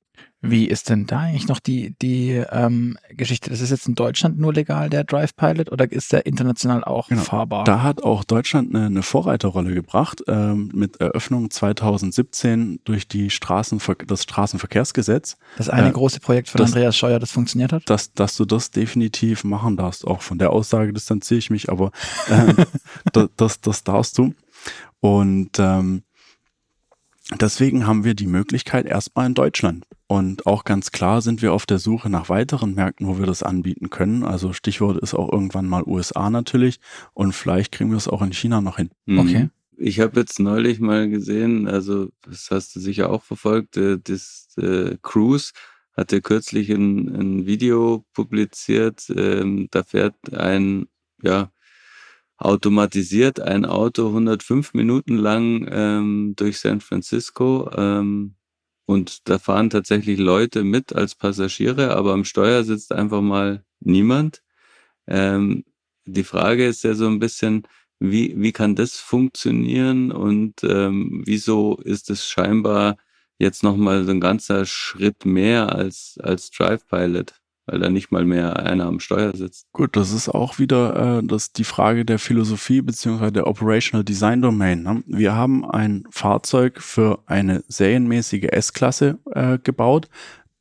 [0.51, 3.51] Wie ist denn da eigentlich noch die, die ähm, Geschichte?
[3.51, 7.09] Das ist jetzt in Deutschland nur legal, der Drive Pilot, oder ist der international auch
[7.09, 7.23] genau.
[7.23, 7.65] fahrbar?
[7.65, 13.95] Da hat auch Deutschland eine, eine Vorreiterrolle gebracht ähm, mit Eröffnung 2017 durch die Straßenver
[14.07, 15.37] das Straßenverkehrsgesetz.
[15.57, 17.89] Das eine äh, große Projekt von das, Andreas Scheuer, das funktioniert hat?
[17.89, 20.07] Dass, dass du das definitiv machen darfst.
[20.07, 21.91] Auch von der Aussage distanziere ich mich, aber
[22.29, 22.65] äh,
[23.13, 24.35] das, das, das darfst du.
[25.01, 26.03] Und ähm,
[27.41, 29.87] Deswegen haben wir die Möglichkeit erstmal in Deutschland.
[30.15, 33.43] Und auch ganz klar sind wir auf der Suche nach weiteren Märkten, wo wir das
[33.43, 34.23] anbieten können.
[34.23, 36.79] Also Stichwort ist auch irgendwann mal USA natürlich.
[37.15, 38.91] Und vielleicht kriegen wir es auch in China noch hin.
[39.07, 39.19] Mhm.
[39.19, 39.51] Okay.
[39.77, 44.55] Ich habe jetzt neulich mal gesehen, also das hast du sicher auch verfolgt, äh, das
[44.57, 45.51] äh, Cruise
[45.97, 49.13] hatte kürzlich ein, ein Video publiziert.
[49.17, 50.87] Ähm, da fährt ein,
[51.25, 51.51] ja,
[52.37, 57.69] automatisiert ein Auto 105 Minuten lang ähm, durch San Francisco.
[57.77, 58.37] Ähm,
[58.87, 64.43] und da fahren tatsächlich Leute mit als Passagiere, aber am Steuer sitzt einfach mal niemand.
[65.07, 65.65] Ähm,
[66.07, 67.67] die Frage ist ja so ein bisschen,
[68.01, 72.97] wie, wie kann das funktionieren und ähm, wieso ist es scheinbar
[73.39, 77.35] jetzt nochmal so ein ganzer Schritt mehr als, als Drive Pilot?
[77.67, 79.67] Weil da nicht mal mehr einer am Steuer sitzt.
[79.73, 84.43] Gut, das ist auch wieder äh, das die Frage der Philosophie beziehungsweise der Operational Design
[84.43, 84.83] Domain.
[84.83, 85.03] Ne?
[85.07, 90.09] Wir haben ein Fahrzeug für eine serienmäßige S-Klasse äh, gebaut.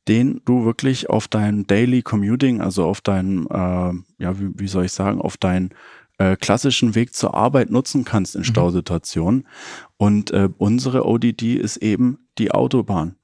[0.06, 4.84] den du wirklich auf dein Daily Commuting, also auf dein, äh, ja, wie, wie soll
[4.84, 5.70] ich sagen, auf deinen
[6.18, 8.44] äh, klassischen Weg zur Arbeit nutzen kannst in mhm.
[8.44, 9.48] Stausituationen.
[9.96, 13.16] Und äh, unsere ODD ist eben die Autobahn.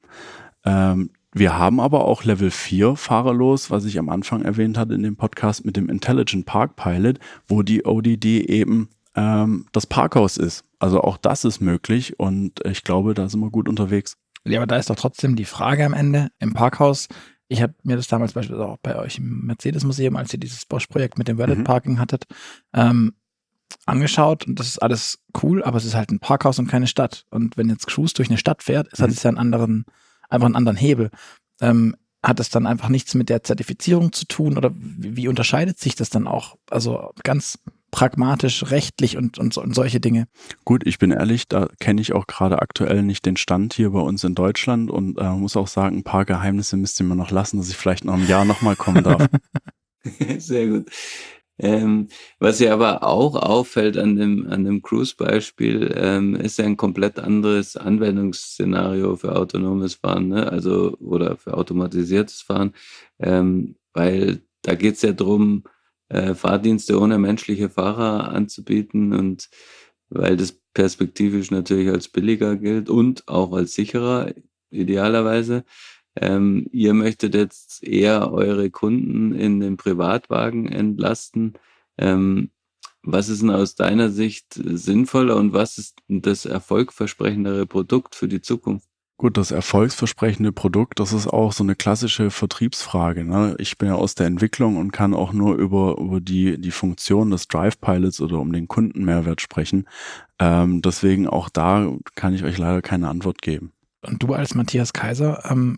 [0.64, 5.02] Ähm, wir haben aber auch Level 4 fahrerlos, was ich am Anfang erwähnt hatte in
[5.02, 10.64] dem Podcast mit dem Intelligent Park Pilot, wo die ODD eben ähm, das Parkhaus ist.
[10.78, 14.16] Also auch das ist möglich und ich glaube, da sind wir gut unterwegs.
[14.44, 17.08] Ja, aber da ist doch trotzdem die Frage am Ende im Parkhaus.
[17.48, 21.18] Ich habe mir das damals beispielsweise auch bei euch im Mercedes-Museum, als ihr dieses Bosch-Projekt
[21.18, 21.64] mit dem Valet mhm.
[21.64, 22.24] Parking hattet,
[22.72, 23.12] ähm,
[23.86, 27.26] angeschaut und das ist alles cool, aber es ist halt ein Parkhaus und keine Stadt.
[27.30, 29.04] Und wenn jetzt Cruise durch eine Stadt fährt, ist, mhm.
[29.04, 29.84] hat es ja einen anderen,
[30.30, 31.10] einfach einen anderen Hebel.
[31.60, 35.78] Ähm, hat es dann einfach nichts mit der Zertifizierung zu tun oder wie, wie unterscheidet
[35.78, 36.56] sich das dann auch?
[36.68, 37.58] Also ganz
[37.90, 40.26] pragmatisch, rechtlich und, und, und solche Dinge.
[40.64, 44.00] Gut, ich bin ehrlich, da kenne ich auch gerade aktuell nicht den Stand hier bei
[44.00, 47.30] uns in Deutschland und äh, muss auch sagen, ein paar Geheimnisse müsst ihr mir noch
[47.30, 49.26] lassen, dass ich vielleicht noch im Jahr nochmal kommen darf.
[50.38, 50.90] Sehr gut.
[51.62, 52.08] Ähm,
[52.38, 57.18] was ja aber auch auffällt an dem, an dem Cruise-Beispiel, ähm, ist ja ein komplett
[57.18, 60.50] anderes Anwendungsszenario für autonomes Fahren, ne?
[60.50, 62.72] also oder für automatisiertes Fahren,
[63.18, 65.64] ähm, weil da geht es ja drum
[66.08, 69.50] äh, Fahrdienste ohne menschliche Fahrer anzubieten und
[70.08, 74.32] weil das perspektivisch natürlich als billiger gilt und auch als sicherer
[74.70, 75.64] idealerweise.
[76.16, 81.54] Ähm, ihr möchtet jetzt eher eure Kunden in den Privatwagen entlasten.
[81.98, 82.50] Ähm,
[83.02, 88.42] was ist denn aus deiner Sicht sinnvoller und was ist das erfolgversprechendere Produkt für die
[88.42, 88.90] Zukunft?
[89.20, 93.22] Gut, das erfolgsversprechende Produkt, das ist auch so eine klassische Vertriebsfrage.
[93.22, 93.54] Ne?
[93.58, 97.30] Ich bin ja aus der Entwicklung und kann auch nur über, über die, die Funktion
[97.30, 99.86] des Drive Pilots oder um den Kundenmehrwert sprechen.
[100.38, 103.74] Ähm, deswegen auch da kann ich euch leider keine Antwort geben.
[104.00, 105.76] Und du als Matthias Kaiser, ähm,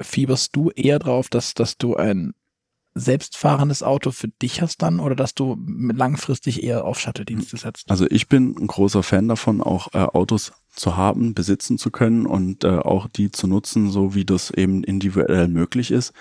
[0.00, 2.34] fieberst du eher drauf, dass, dass du ein
[2.96, 7.90] selbstfahrendes Auto für dich hast dann oder dass du langfristig eher auf Shuttle-Dienste setzt?
[7.90, 12.26] Also ich bin ein großer Fan davon, auch äh, Autos zu haben, besitzen zu können
[12.26, 16.14] und äh, auch die zu nutzen, so wie das eben individuell möglich ist.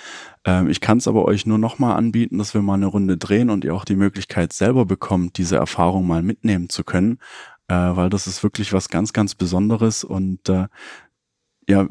[0.43, 3.49] Ähm, ich kann es aber euch nur nochmal anbieten, dass wir mal eine Runde drehen
[3.49, 7.19] und ihr auch die Möglichkeit selber bekommt, diese Erfahrung mal mitnehmen zu können,
[7.69, 10.67] äh, weil das ist wirklich was ganz, ganz Besonderes und äh,
[11.67, 11.88] ja,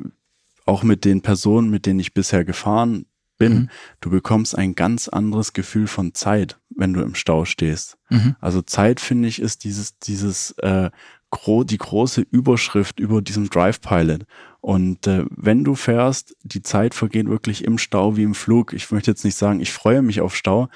[0.65, 3.07] auch mit den Personen, mit denen ich bisher gefahren
[3.37, 3.71] bin, mhm.
[4.01, 7.99] du bekommst ein ganz anderes Gefühl von Zeit, wenn du im Stau stehst.
[8.09, 8.37] Mhm.
[8.41, 10.91] Also Zeit, finde ich, ist dieses, dieses, äh,
[11.35, 14.25] gro die große Überschrift über diesem Drive Pilot.
[14.61, 18.73] Und äh, wenn du fährst, die Zeit vergeht wirklich im Stau wie im Flug.
[18.73, 20.69] Ich möchte jetzt nicht sagen, ich freue mich auf Stau,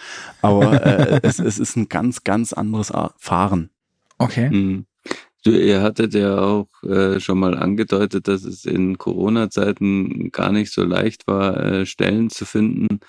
[0.42, 3.70] aber äh, es, es ist ein ganz, ganz anderes Fahren.
[4.18, 4.50] Okay.
[4.50, 4.86] Mhm.
[5.44, 10.72] Du, ihr hattet ja auch äh, schon mal angedeutet, dass es in Corona-Zeiten gar nicht
[10.72, 13.00] so leicht war, äh, Stellen zu finden,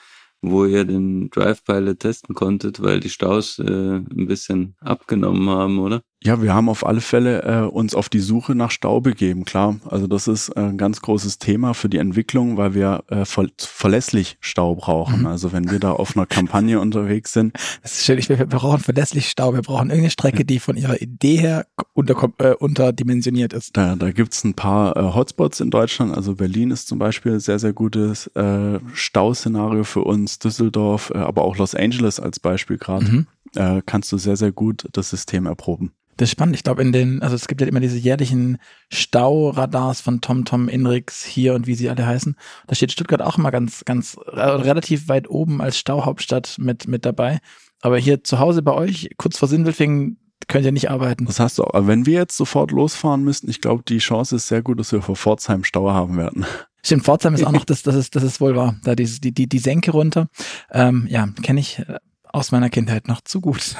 [0.41, 3.63] wo ihr den Drive Pilot testen konntet, weil die Staus äh,
[3.97, 6.01] ein bisschen abgenommen haben, oder?
[6.21, 9.77] Ja, wir haben auf alle Fälle äh, uns auf die Suche nach Stau begeben, klar.
[9.85, 13.47] Also das ist äh, ein ganz großes Thema für die Entwicklung, weil wir äh, ver
[13.57, 15.21] verlässlich Stau brauchen.
[15.21, 15.27] Mhm.
[15.27, 17.53] Also wenn wir da auf einer Kampagne unterwegs sind.
[17.83, 19.53] Das ist schön, ich, wir brauchen verlässlich Stau.
[19.53, 23.77] Wir brauchen irgendeine Strecke, die von ihrer Idee her unter, äh, unterdimensioniert ist.
[23.77, 26.13] Da, da gibt's ein paar äh, Hotspots in Deutschland.
[26.13, 30.37] Also Berlin ist zum Beispiel ein sehr, sehr gutes äh, Stauszenario für uns.
[30.39, 33.05] Düsseldorf, äh, aber auch Los Angeles als Beispiel gerade.
[33.05, 33.27] Mhm.
[33.55, 35.93] Äh, kannst du sehr, sehr gut das System erproben.
[36.19, 36.57] Das ist spannend.
[36.57, 38.57] Ich glaube, in den, also es gibt ja immer diese jährlichen
[38.91, 42.35] Stauradars von TomTom, Inrix, hier und wie sie alle heißen.
[42.67, 47.39] Da steht Stuttgart auch immer ganz, ganz relativ weit oben als Stauhauptstadt mit, mit dabei.
[47.79, 50.17] Aber hier zu Hause bei euch, kurz vor Sindelfingen,
[50.49, 51.25] könnt ihr nicht arbeiten.
[51.25, 51.87] Das heißt, auch.
[51.87, 55.01] wenn wir jetzt sofort losfahren müssten, ich glaube, die Chance ist sehr gut, dass wir
[55.01, 56.45] vor Pforzheim Stau haben werden.
[56.83, 58.75] Stimmt, Pforzheim ist auch noch, das, das ist, das ist wohl wahr.
[58.83, 60.27] Da die, die, die Senke runter.
[60.71, 63.75] Ähm, ja, kenne ich äh, aus meiner Kindheit noch zu gut.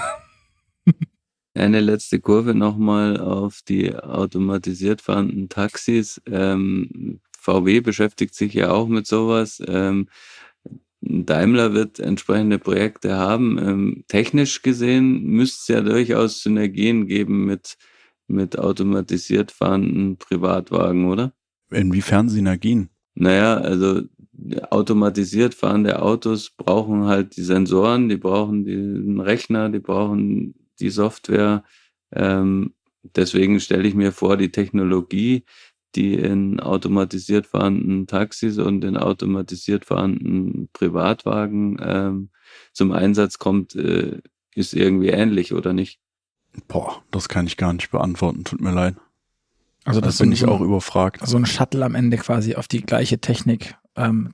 [1.53, 6.21] Eine letzte Kurve nochmal auf die automatisiert fahrenden Taxis.
[6.27, 9.61] Ähm, VW beschäftigt sich ja auch mit sowas.
[9.67, 10.07] Ähm,
[11.01, 13.57] Daimler wird entsprechende Projekte haben.
[13.57, 17.77] Ähm, technisch gesehen müsste es ja durchaus Synergien geben mit,
[18.27, 21.33] mit automatisiert fahrenden Privatwagen, oder?
[21.71, 22.89] Inwiefern Synergien?
[23.15, 24.03] Naja, also
[24.69, 31.63] automatisiert fahrende Autos brauchen halt die Sensoren, die brauchen den Rechner, die brauchen die Software.
[32.11, 32.73] Ähm,
[33.15, 35.45] deswegen stelle ich mir vor, die Technologie,
[35.95, 42.29] die in automatisiert fahrenden Taxis und in automatisiert fahrenden Privatwagen ähm,
[42.73, 44.19] zum Einsatz kommt, äh,
[44.55, 45.99] ist irgendwie ähnlich, oder nicht?
[46.67, 48.95] Boah, das kann ich gar nicht beantworten, tut mir leid.
[49.85, 51.25] Also das, das bin ich so auch überfragt.
[51.25, 54.33] So ein Shuttle am Ende quasi auf die gleiche Technik ähm,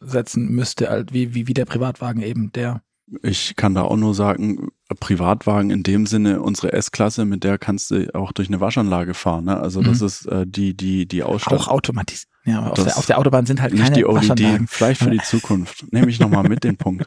[0.00, 2.82] setzen müsste, wie, wie, wie der Privatwagen eben, der
[3.22, 7.90] ich kann da auch nur sagen, Privatwagen in dem Sinne, unsere S-Klasse, mit der kannst
[7.90, 9.44] du auch durch eine Waschanlage fahren.
[9.44, 9.56] Ne?
[9.58, 10.06] Also das mhm.
[10.06, 11.66] ist äh, die, die, die Ausstattung.
[11.66, 12.28] Auch automatisiert.
[12.44, 14.66] Ja, auf der, auf der, Autobahn sind halt nicht keine die ODD, Waschanlagen.
[14.66, 15.92] Vielleicht für die Zukunft.
[15.92, 17.06] Nehme ich nochmal mit den Punkt.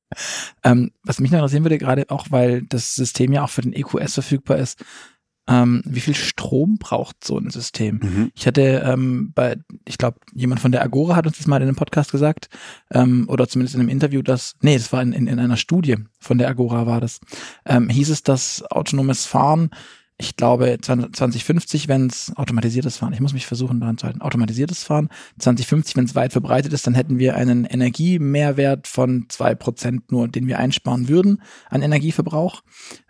[0.64, 3.72] ähm, was mich noch interessieren würde, gerade auch, weil das System ja auch für den
[3.72, 4.82] EQS verfügbar ist,
[5.48, 8.00] ähm, wie viel Strom braucht so ein System?
[8.02, 8.32] Mhm.
[8.34, 11.68] Ich hatte ähm, bei, ich glaube, jemand von der Agora hat uns das mal in
[11.68, 12.48] einem Podcast gesagt,
[12.92, 15.96] ähm, oder zumindest in einem Interview, dass, nee, das war in, in, in einer Studie
[16.20, 17.20] von der Agora war das,
[17.66, 19.70] ähm, hieß es, dass autonomes Fahren
[20.22, 24.84] ich glaube 2050, wenn es automatisiertes Fahren, ich muss mich versuchen daran zu halten, automatisiertes
[24.84, 25.08] Fahren,
[25.40, 30.28] 2050, wenn es weit verbreitet ist, dann hätten wir einen Energiemehrwert von zwei Prozent nur,
[30.28, 32.62] den wir einsparen würden an Energieverbrauch,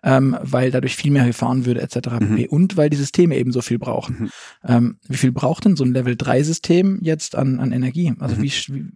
[0.03, 2.21] ähm, weil dadurch viel mehr gefahren würde etc.
[2.21, 2.47] Mhm.
[2.49, 4.17] und weil die Systeme eben so viel brauchen.
[4.19, 4.31] Mhm.
[4.65, 8.15] Ähm, wie viel braucht denn so ein Level 3 System jetzt an, an Energie?
[8.21, 8.43] Also mhm.
[8.43, 8.93] wie, wie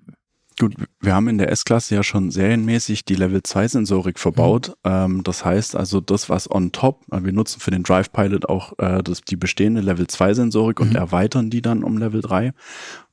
[0.59, 4.69] Gut, wir haben in der S-Klasse ja schon serienmäßig die Level 2 Sensorik verbaut.
[4.85, 4.91] Mhm.
[4.91, 8.49] Ähm, das heißt also, das, was on top, äh, wir nutzen für den Drive Pilot
[8.49, 10.89] auch äh, das, die bestehende Level 2 Sensorik mhm.
[10.89, 12.53] und erweitern die dann um Level 3.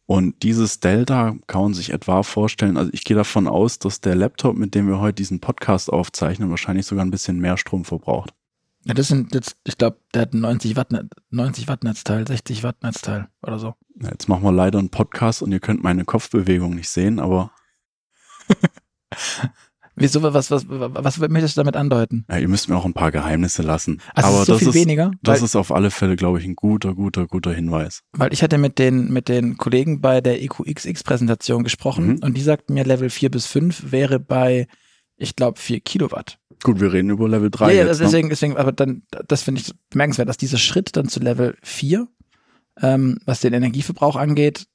[0.05, 4.15] Und dieses Delta kann man sich etwa vorstellen, also ich gehe davon aus, dass der
[4.15, 8.33] Laptop, mit dem wir heute diesen Podcast aufzeichnen, wahrscheinlich sogar ein bisschen mehr Strom verbraucht.
[8.85, 10.89] Ja, das sind jetzt, ich glaube, der hat ein 90 Watt,
[11.29, 13.75] 90 Watt Netzteil, 60 Watt Netzteil oder so.
[14.01, 17.51] Ja, jetzt machen wir leider einen Podcast und ihr könnt meine Kopfbewegung nicht sehen, aber.
[19.95, 22.25] Wieso, was, was, was, was möchtest du damit andeuten?
[22.27, 24.01] Ja, ihr müsst mir auch ein paar Geheimnisse lassen.
[24.15, 25.11] Also aber ist so das ist, weniger?
[25.21, 28.01] Das ist auf alle Fälle, glaube ich, ein guter, guter, guter Hinweis.
[28.11, 32.19] Weil ich hatte mit den, mit den Kollegen bei der EQXX-Präsentation gesprochen mhm.
[32.23, 34.67] und die sagten mir, Level 4 bis 5 wäre bei,
[35.15, 36.39] ich glaube, 4 Kilowatt.
[36.63, 37.73] Gut, wir reden über Level 3.
[37.73, 38.31] Ja, jetzt, ja deswegen, ne?
[38.31, 42.07] deswegen, aber dann, das finde ich bemerkenswert, dass dieser Schritt dann zu Level 4,
[42.81, 44.65] ähm, was den Energieverbrauch angeht,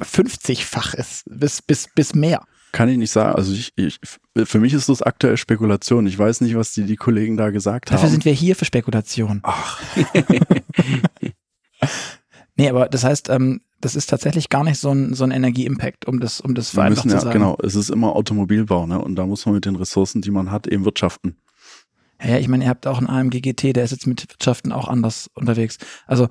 [0.00, 2.42] 50-fach ist, bis, bis, bis mehr.
[2.72, 3.36] Kann ich nicht sagen.
[3.36, 3.98] Also ich, ich,
[4.44, 6.06] für mich ist das aktuell Spekulation.
[6.06, 8.02] Ich weiß nicht, was die, die Kollegen da gesagt Dafür haben.
[8.02, 9.40] Dafür sind wir hier für Spekulation.
[9.42, 9.80] Ach.
[12.56, 16.06] nee, aber das heißt, ähm, das ist tatsächlich gar nicht so ein, so ein Energieimpact,
[16.06, 17.38] um das, um das vereinfacht müssen, zu ja, sagen.
[17.38, 19.00] Genau, es ist immer Automobilbau, ne?
[19.00, 21.36] Und da muss man mit den Ressourcen, die man hat, eben wirtschaften.
[22.22, 24.88] Ja, ich meine, ihr habt auch einen AMG GT, der ist jetzt mit Wirtschaften auch
[24.88, 25.78] anders unterwegs.
[26.06, 26.28] Also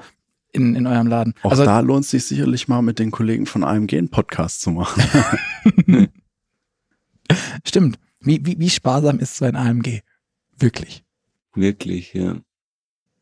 [0.52, 1.34] in, in eurem Laden.
[1.44, 4.62] Auch also, da lohnt es sich sicherlich mal mit den Kollegen von AMG einen Podcast
[4.62, 5.04] zu machen.
[7.66, 8.00] Stimmt.
[8.22, 10.02] Wie, wie, wie sparsam ist so ein AMG?
[10.58, 11.04] Wirklich.
[11.54, 12.36] Wirklich, ja.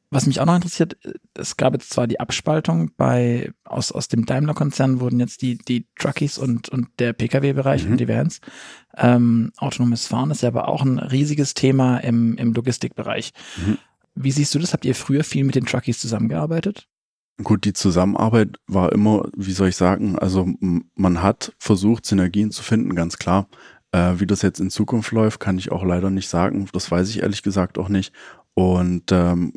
[0.09, 0.97] Was mich auch noch interessiert,
[1.33, 5.85] es gab jetzt zwar die Abspaltung bei, aus, aus dem Daimler-Konzern wurden jetzt die, die
[5.99, 7.91] Truckies und, und der Pkw-Bereich mhm.
[7.91, 8.39] und die Vans.
[8.95, 13.33] Ähm, autonomes Fahren ist ja aber auch ein riesiges Thema im, im Logistikbereich.
[13.57, 13.77] Mhm.
[14.15, 14.71] Wie siehst du das?
[14.71, 16.87] Habt ihr früher viel mit den Truckies zusammengearbeitet?
[17.43, 20.47] Gut, die Zusammenarbeit war immer, wie soll ich sagen, also
[20.95, 23.47] man hat versucht, Synergien zu finden, ganz klar.
[23.91, 26.67] Äh, wie das jetzt in Zukunft läuft, kann ich auch leider nicht sagen.
[26.73, 28.13] Das weiß ich ehrlich gesagt auch nicht.
[28.55, 29.53] Und ähm,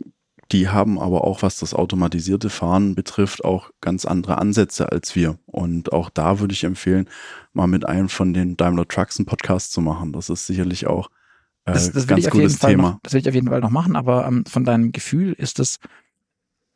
[0.53, 5.39] die haben aber auch, was das automatisierte Fahren betrifft, auch ganz andere Ansätze als wir.
[5.47, 7.09] Und auch da würde ich empfehlen,
[7.53, 10.13] mal mit einem von den Daimler Trucks einen Podcast zu machen.
[10.13, 11.09] Das ist sicherlich auch
[11.67, 12.83] äh, das, das ganz gutes Thema.
[12.83, 15.61] Noch, das will ich auf jeden Fall noch machen, aber ähm, von deinem Gefühl ist
[15.61, 15.79] das,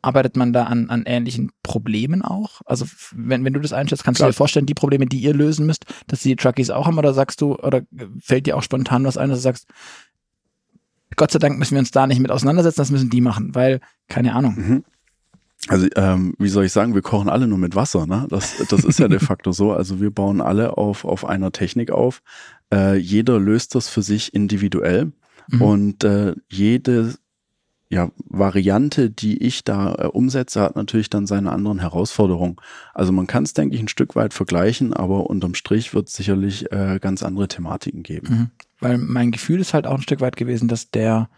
[0.02, 2.60] arbeitet man da an, an ähnlichen Problemen auch?
[2.66, 4.28] Also wenn, wenn du das einschätzt, kannst Klar.
[4.28, 7.14] du dir vorstellen, die Probleme, die ihr lösen müsst, dass die Truckies auch haben oder
[7.14, 7.82] sagst du, oder
[8.20, 9.66] fällt dir auch spontan was ein, dass du sagst,
[11.16, 13.80] Gott sei Dank müssen wir uns da nicht mit auseinandersetzen, das müssen die machen, weil,
[14.08, 14.54] keine Ahnung.
[14.56, 14.84] Mhm.
[15.68, 18.26] Also, ähm, wie soll ich sagen, wir kochen alle nur mit Wasser, ne?
[18.28, 19.72] Das, das ist ja de facto so.
[19.72, 22.22] Also wir bauen alle auf, auf einer Technik auf.
[22.72, 25.12] Äh, jeder löst das für sich individuell.
[25.48, 25.62] Mhm.
[25.62, 27.14] Und äh, jede
[27.88, 32.56] ja, Variante, die ich da äh, umsetze, hat natürlich dann seine anderen Herausforderungen.
[32.92, 36.14] Also man kann es, denke ich, ein Stück weit vergleichen, aber unterm Strich wird es
[36.14, 38.28] sicherlich äh, ganz andere Thematiken geben.
[38.28, 38.50] Mhm.
[38.84, 41.30] Weil mein Gefühl ist halt auch ein Stück weit gewesen, dass der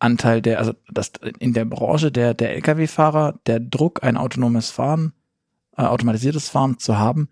[0.00, 5.12] Anteil der, also dass in der Branche der, der Lkw-Fahrer der Druck, ein autonomes Fahren,
[5.76, 7.28] äh, automatisiertes Fahren zu haben,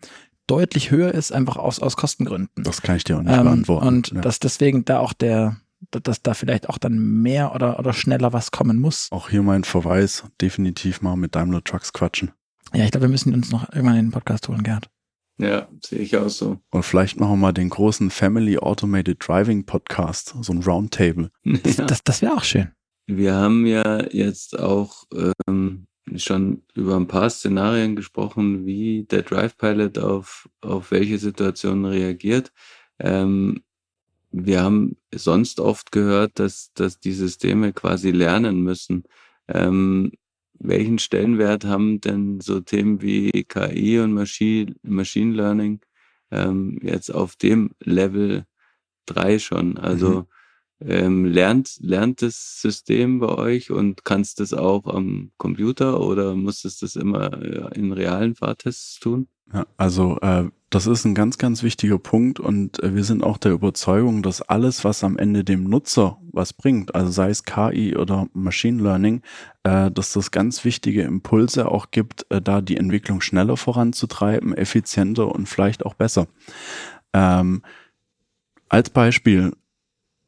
[0.47, 2.62] deutlich höher ist, einfach aus, aus Kostengründen.
[2.62, 3.89] Das kann ich dir auch nicht ähm, beantworten.
[3.89, 4.21] Und ja.
[4.21, 5.57] dass deswegen da auch der,
[5.91, 9.09] dass da vielleicht auch dann mehr oder, oder schneller was kommen muss.
[9.11, 12.31] Auch hier mein Verweis, definitiv mal mit Daimler Trucks quatschen.
[12.73, 14.89] Ja, ich glaube, wir müssen uns noch irgendwann in den Podcast holen, Gerd.
[15.39, 16.59] Ja, sehe ich auch so.
[16.70, 21.30] Und vielleicht machen wir mal den großen Family Automated Driving Podcast, so ein Roundtable.
[21.45, 21.84] Das, ja.
[21.84, 22.70] das, das wäre auch schön.
[23.07, 25.05] Wir haben ja jetzt auch
[25.47, 31.84] ähm, schon über ein paar Szenarien gesprochen, wie der Drive Pilot auf, auf welche Situationen
[31.84, 32.53] reagiert.
[32.99, 33.62] Ähm,
[34.30, 39.05] wir haben sonst oft gehört, dass, dass die Systeme quasi lernen müssen.
[39.49, 40.12] Ähm,
[40.59, 45.81] welchen Stellenwert haben denn so Themen wie KI und Machine, Machine Learning
[46.31, 48.47] ähm, jetzt auf dem Level
[49.07, 49.79] 3 schon?
[49.79, 50.27] Also mhm.
[50.79, 56.83] Ähm, lernt, lernt das System bei euch und kannst das auch am Computer oder musstest
[56.83, 59.27] das immer äh, in realen Fahrtests tun?
[59.53, 63.38] Ja, also äh, das ist ein ganz, ganz wichtiger Punkt und äh, wir sind auch
[63.38, 67.97] der Überzeugung, dass alles, was am Ende dem Nutzer was bringt, also sei es KI
[67.97, 69.22] oder Machine Learning,
[69.62, 75.32] äh, dass das ganz wichtige Impulse auch gibt, äh, da die Entwicklung schneller voranzutreiben, effizienter
[75.32, 76.26] und vielleicht auch besser.
[77.12, 77.62] Ähm,
[78.68, 79.53] als Beispiel,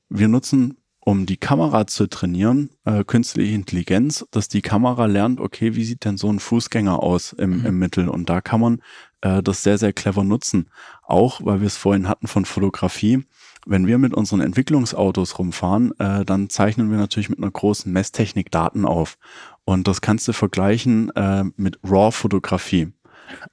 [0.08, 5.74] wir nutzen, um die Kamera zu trainieren, äh, künstliche Intelligenz, dass die Kamera lernt, okay,
[5.74, 7.66] wie sieht denn so ein Fußgänger aus im, mhm.
[7.66, 8.08] im Mittel?
[8.08, 8.82] Und da kann man
[9.20, 10.70] äh, das sehr, sehr clever nutzen.
[11.02, 13.24] Auch, weil wir es vorhin hatten von Fotografie.
[13.66, 18.50] Wenn wir mit unseren Entwicklungsautos rumfahren, äh, dann zeichnen wir natürlich mit einer großen Messtechnik
[18.50, 19.18] Daten auf.
[19.64, 22.92] Und das kannst du vergleichen äh, mit RAW-Fotografie.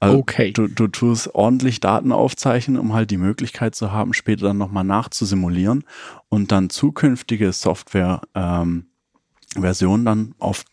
[0.00, 0.52] Also okay.
[0.52, 4.84] Du, du tust ordentlich Daten aufzeichnen, um halt die Möglichkeit zu haben, später dann nochmal
[4.84, 5.84] nachzusimulieren
[6.28, 10.64] und dann zukünftige Software-Versionen ähm, dann auf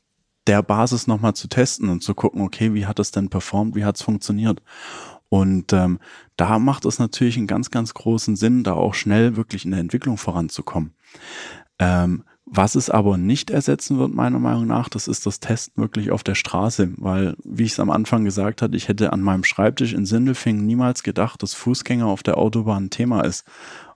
[0.47, 3.85] der Basis nochmal zu testen und zu gucken, okay, wie hat es denn performt, wie
[3.85, 4.61] hat es funktioniert.
[5.29, 5.99] Und ähm,
[6.35, 9.79] da macht es natürlich einen ganz, ganz großen Sinn, da auch schnell wirklich in der
[9.79, 10.93] Entwicklung voranzukommen.
[11.79, 16.11] Ähm, was es aber nicht ersetzen wird, meiner Meinung nach, das ist das Testen wirklich
[16.11, 19.43] auf der Straße, weil, wie ich es am Anfang gesagt hatte, ich hätte an meinem
[19.43, 23.45] Schreibtisch in Sindelfingen niemals gedacht, dass Fußgänger auf der Autobahn ein Thema ist.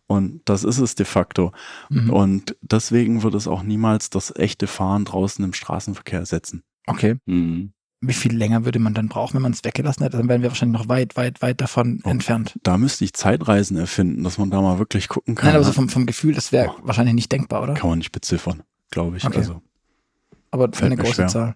[0.08, 1.52] Und das ist es de facto.
[1.90, 2.10] Mhm.
[2.10, 6.64] Und deswegen wird es auch niemals das echte Fahren draußen im Straßenverkehr ersetzen.
[6.88, 7.16] Okay.
[7.26, 7.74] Mhm.
[8.00, 10.18] Wie viel länger würde man dann brauchen, wenn man es weggelassen hätte?
[10.18, 12.58] Dann wären wir wahrscheinlich noch weit, weit, weit davon oh, entfernt.
[12.64, 15.48] Da müsste ich Zeitreisen erfinden, dass man da mal wirklich gucken kann.
[15.48, 16.80] Nein, aber so vom, vom Gefühl, das wäre oh.
[16.84, 17.74] wahrscheinlich nicht denkbar, oder?
[17.74, 19.26] Kann man nicht beziffern, glaube ich.
[19.26, 19.40] Okay.
[19.40, 19.62] Also,
[20.52, 21.28] aber für eine große schwer.
[21.28, 21.56] Zahl.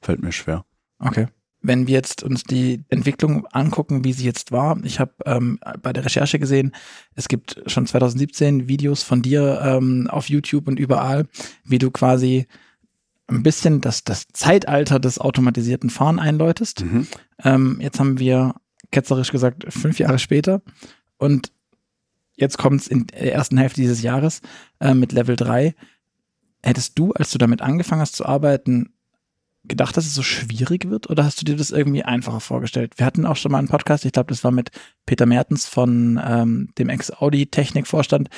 [0.00, 0.64] Fällt mir schwer.
[1.00, 1.26] Okay
[1.64, 5.94] wenn wir jetzt uns die Entwicklung angucken, wie sie jetzt war, ich habe ähm, bei
[5.94, 6.72] der Recherche gesehen,
[7.14, 11.26] es gibt schon 2017 Videos von dir ähm, auf YouTube und überall,
[11.64, 12.46] wie du quasi
[13.28, 16.84] ein bisschen das, das Zeitalter des automatisierten Fahren einläutest.
[16.84, 17.06] Mhm.
[17.42, 18.54] Ähm, jetzt haben wir
[18.92, 20.60] ketzerisch gesagt fünf Jahre später
[21.16, 21.50] und
[22.36, 24.42] jetzt kommt es in der ersten Hälfte dieses Jahres
[24.80, 25.74] äh, mit Level 3.
[26.62, 28.93] Hättest du, als du damit angefangen hast zu arbeiten,
[29.66, 32.94] gedacht, dass es so schwierig wird oder hast du dir das irgendwie einfacher vorgestellt?
[32.96, 34.70] Wir hatten auch schon mal einen Podcast, ich glaube, das war mit
[35.06, 38.28] Peter Mertens von ähm, dem Ex-Audi-Technikvorstand,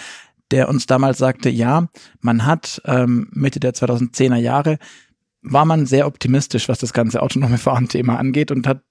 [0.51, 1.89] der uns damals sagte, ja,
[2.21, 4.79] man hat ähm, Mitte der 2010er Jahre,
[5.43, 8.83] war man sehr optimistisch, was das ganze autonome Fahren-Thema angeht und hat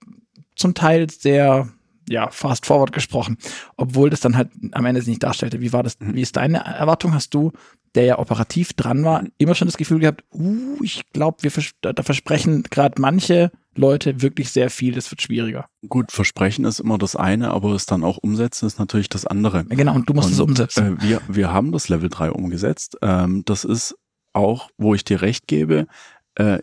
[0.55, 1.69] zum Teil sehr
[2.09, 3.37] ja, fast forward gesprochen,
[3.77, 5.61] obwohl das dann halt am Ende sich nicht darstellte.
[5.61, 6.15] Wie war das, mhm.
[6.15, 7.13] wie ist deine Erwartung?
[7.13, 7.51] Hast du,
[7.95, 11.71] der ja operativ dran war, immer schon das Gefühl gehabt, uh, ich glaube, wir vers
[11.81, 15.67] da versprechen gerade manche Leute wirklich sehr viel, das wird schwieriger.
[15.87, 19.65] Gut, Versprechen ist immer das eine, aber es dann auch umsetzen ist natürlich das andere.
[19.65, 20.97] Genau, und du musst und, es umsetzen.
[20.97, 22.97] Äh, wir, wir haben das Level 3 umgesetzt.
[23.01, 23.95] Ähm, das ist
[24.33, 25.87] auch, wo ich dir recht gebe,
[26.35, 26.59] äh,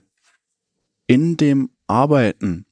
[1.07, 2.67] in dem Arbeiten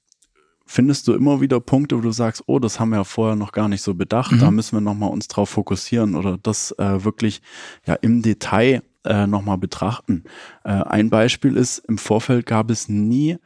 [0.70, 3.50] findest du immer wieder Punkte, wo du sagst, oh, das haben wir ja vorher noch
[3.50, 4.38] gar nicht so bedacht, mhm.
[4.38, 7.42] da müssen wir nochmal uns drauf fokussieren oder das äh, wirklich
[7.86, 10.22] ja im Detail äh, nochmal betrachten.
[10.62, 13.38] Äh, ein Beispiel ist, im Vorfeld gab es nie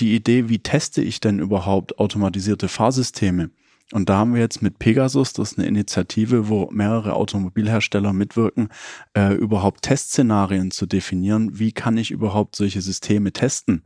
[0.00, 3.50] die Idee, wie teste ich denn überhaupt automatisierte Fahrsysteme?
[3.92, 8.68] Und da haben wir jetzt mit Pegasus, das ist eine Initiative, wo mehrere Automobilhersteller mitwirken,
[9.14, 11.58] äh, überhaupt Testszenarien zu definieren.
[11.58, 13.82] Wie kann ich überhaupt solche Systeme testen?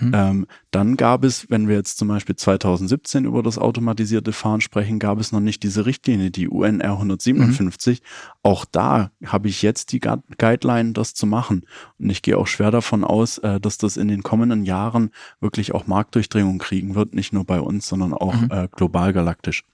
[0.00, 0.12] Mhm.
[0.14, 5.00] Ähm, dann gab es, wenn wir jetzt zum Beispiel 2017 über das automatisierte Fahren sprechen,
[5.00, 8.00] gab es noch nicht diese Richtlinie, die UNR 157.
[8.00, 8.04] Mhm.
[8.44, 11.66] Auch da habe ich jetzt die Guideline, das zu machen.
[11.98, 15.10] Und ich gehe auch schwer davon aus, äh, dass das in den kommenden Jahren
[15.40, 18.48] wirklich auch Marktdurchdringung kriegen wird, nicht nur bei uns, sondern auch mhm.
[18.50, 19.64] äh, global galaktisch.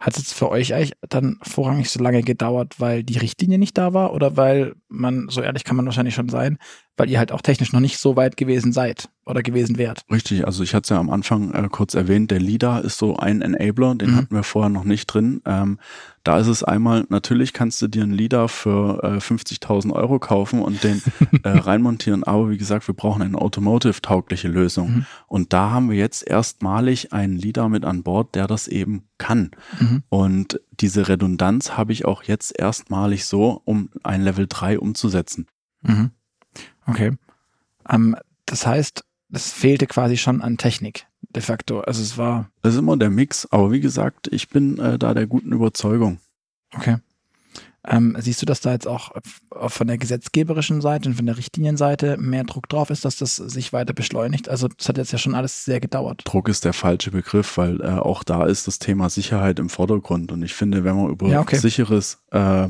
[0.00, 3.92] Hat es für euch eigentlich dann vorrangig so lange gedauert, weil die Richtlinie nicht da
[3.92, 6.56] war oder weil man, so ehrlich kann man wahrscheinlich schon sein,
[6.96, 10.04] weil ihr halt auch technisch noch nicht so weit gewesen seid oder gewesen wärt?
[10.10, 13.16] Richtig, also ich hatte es ja am Anfang äh, kurz erwähnt, der LIDAR ist so
[13.16, 14.16] ein Enabler, den mhm.
[14.16, 15.40] hatten wir vorher noch nicht drin.
[15.46, 15.78] Ähm,
[16.22, 20.60] da ist es einmal, natürlich kannst du dir einen LIDAR für äh, 50.000 Euro kaufen
[20.60, 21.00] und den
[21.44, 24.90] äh, reinmontieren, aber wie gesagt, wir brauchen eine automotive-taugliche Lösung.
[24.90, 25.06] Mhm.
[25.28, 29.52] Und da haben wir jetzt erstmalig einen LIDAR mit an Bord, der das eben kann.
[29.78, 30.02] Mhm.
[30.10, 35.46] Und diese Redundanz habe ich auch jetzt erstmalig so, um ein Level 3 umzusetzen.
[35.82, 36.10] Mhm.
[36.86, 37.12] Okay.
[37.88, 38.16] Ähm,
[38.46, 41.80] das heißt, es fehlte quasi schon an Technik de facto.
[41.80, 42.50] Also es war.
[42.62, 46.18] Das ist immer der Mix, aber wie gesagt, ich bin äh, da der guten Überzeugung.
[46.74, 46.96] Okay.
[47.88, 49.12] Ähm, siehst du, dass da jetzt auch
[49.68, 53.72] von der gesetzgeberischen Seite und von der Richtlinienseite mehr Druck drauf ist, dass das sich
[53.72, 54.50] weiter beschleunigt?
[54.50, 56.20] Also das hat jetzt ja schon alles sehr gedauert.
[56.26, 60.30] Druck ist der falsche Begriff, weil äh, auch da ist das Thema Sicherheit im Vordergrund.
[60.30, 61.56] Und ich finde, wenn man über Ja, okay.
[61.56, 62.68] sicheres äh,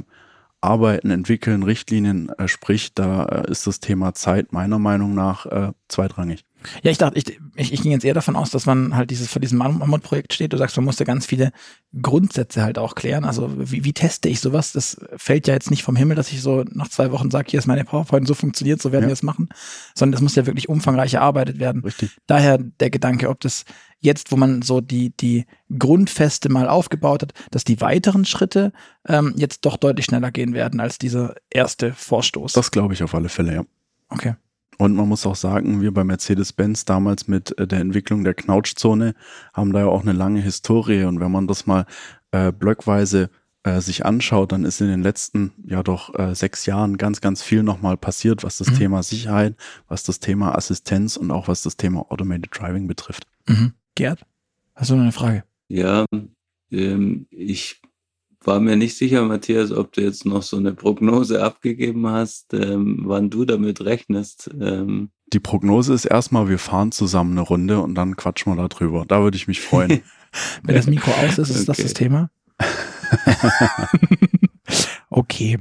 [0.60, 5.72] Arbeiten, Entwickeln, Richtlinien äh, spricht, da äh, ist das Thema Zeit meiner Meinung nach äh,
[5.88, 6.44] zweitrangig.
[6.82, 9.28] Ja, ich dachte, ich, ich, ich ging jetzt eher davon aus, dass man halt dieses
[9.28, 10.52] vor diesem Mammut-Projekt steht.
[10.52, 11.52] Du sagst, man muss ja ganz viele
[12.00, 13.24] Grundsätze halt auch klären.
[13.24, 14.72] Also wie, wie teste ich sowas?
[14.72, 17.58] Das fällt ja jetzt nicht vom Himmel, dass ich so nach zwei Wochen sage, hier
[17.58, 19.08] ist meine PowerPoint, so funktioniert, so werden Ja.
[19.08, 19.48] wir es machen,
[19.94, 21.82] sondern das muss ja wirklich umfangreich erarbeitet werden.
[21.82, 22.16] Richtig.
[22.26, 23.64] Daher der Gedanke, ob das
[23.98, 25.46] jetzt, wo man so die, die
[25.78, 28.72] Grundfeste mal aufgebaut hat, dass die weiteren Schritte
[29.06, 32.52] ähm, jetzt doch deutlich schneller gehen werden als dieser erste Vorstoß.
[32.52, 33.64] Das glaube ich auf alle Fälle, ja.
[34.08, 34.34] okay.
[34.80, 39.14] Und man muss auch sagen, wir bei Mercedes-Benz damals mit äh, der Entwicklung der Knautschzone
[39.52, 41.04] haben da ja auch eine lange Historie.
[41.04, 41.84] Und wenn man das mal
[42.30, 43.28] äh, blockweise
[43.62, 47.42] äh, sich anschaut, dann ist in den letzten, ja doch, äh, sechs Jahren ganz, ganz
[47.42, 48.76] viel nochmal passiert, was das Mhm.
[48.76, 49.54] Thema Sicherheit,
[49.86, 53.26] was das Thema Assistenz und auch was das Thema Automated Driving betrifft.
[53.46, 53.74] Mhm.
[53.96, 54.24] Gerd,
[54.74, 55.44] hast du noch eine Frage?
[55.68, 56.06] Ja,
[56.70, 57.82] ähm, ich
[58.44, 63.00] war mir nicht sicher, Matthias, ob du jetzt noch so eine Prognose abgegeben hast, ähm,
[63.04, 64.50] wann du damit rechnest.
[64.60, 68.68] Ähm, Die Prognose ist erstmal, wir fahren zusammen eine Runde und dann quatschen wir da
[68.68, 69.04] drüber.
[69.06, 70.02] Da würde ich mich freuen.
[70.62, 71.82] Wenn das Mikro aus ist, ist das Okay.
[71.82, 72.30] das Thema?
[75.10, 75.58] okay.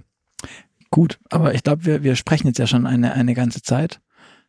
[0.92, 4.02] Gut, aber ich glaube, wir, wir sprechen jetzt ja schon eine, eine ganze Zeit.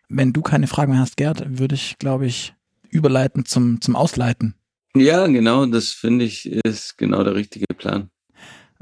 [0.08, 2.54] Wenn du keine Fragen mehr hast, Gerd, würde ich, glaube ich,
[2.88, 4.54] überleiten zum, zum Ausleiten.
[4.96, 8.10] ja, genau, das finde ich ist genau der richtige Plan.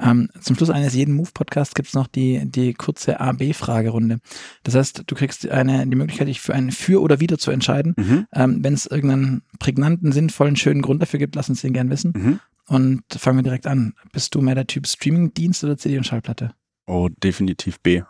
[0.00, 4.18] Ähm, zum Schluss eines jeden Move-Podcasts gibt es noch die, die kurze AB-Fragerunde.
[4.62, 7.94] Das heißt, du kriegst eine, die Möglichkeit, dich für ein Für oder Wider zu entscheiden.
[7.96, 8.26] mhm.
[8.32, 12.12] Ähm, Wenn es irgendeinen prägnanten, sinnvollen, schönen Grund dafür gibt, lass uns den gern wissen.
[12.16, 12.40] Mhm.
[12.66, 13.94] Und fangen wir direkt an.
[14.12, 16.52] Bist du mehr der Typ Streaming-Dienst oder CD und Schallplatte?
[16.86, 18.02] Oh, definitiv B.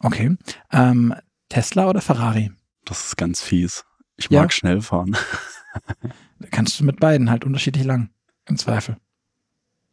[0.00, 0.36] Okay.
[0.72, 1.14] Ähm,
[1.48, 2.50] Tesla oder Ferrari?
[2.84, 3.84] Das ist ganz fies.
[4.16, 4.42] Ich Ja.
[4.42, 5.16] mag schnell fahren.
[6.50, 8.10] Kannst du mit beiden halt unterschiedlich lang,
[8.46, 8.96] im Zweifel.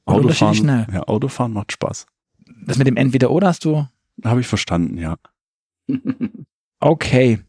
[0.05, 0.87] Unterschiedlich schnell.
[0.93, 2.05] ja, Autofahren macht Spaß.
[2.65, 3.87] Das mit dem Entweder oder hast du.
[4.23, 5.15] Habe ich verstanden, ja.
[6.79, 7.39] Okay.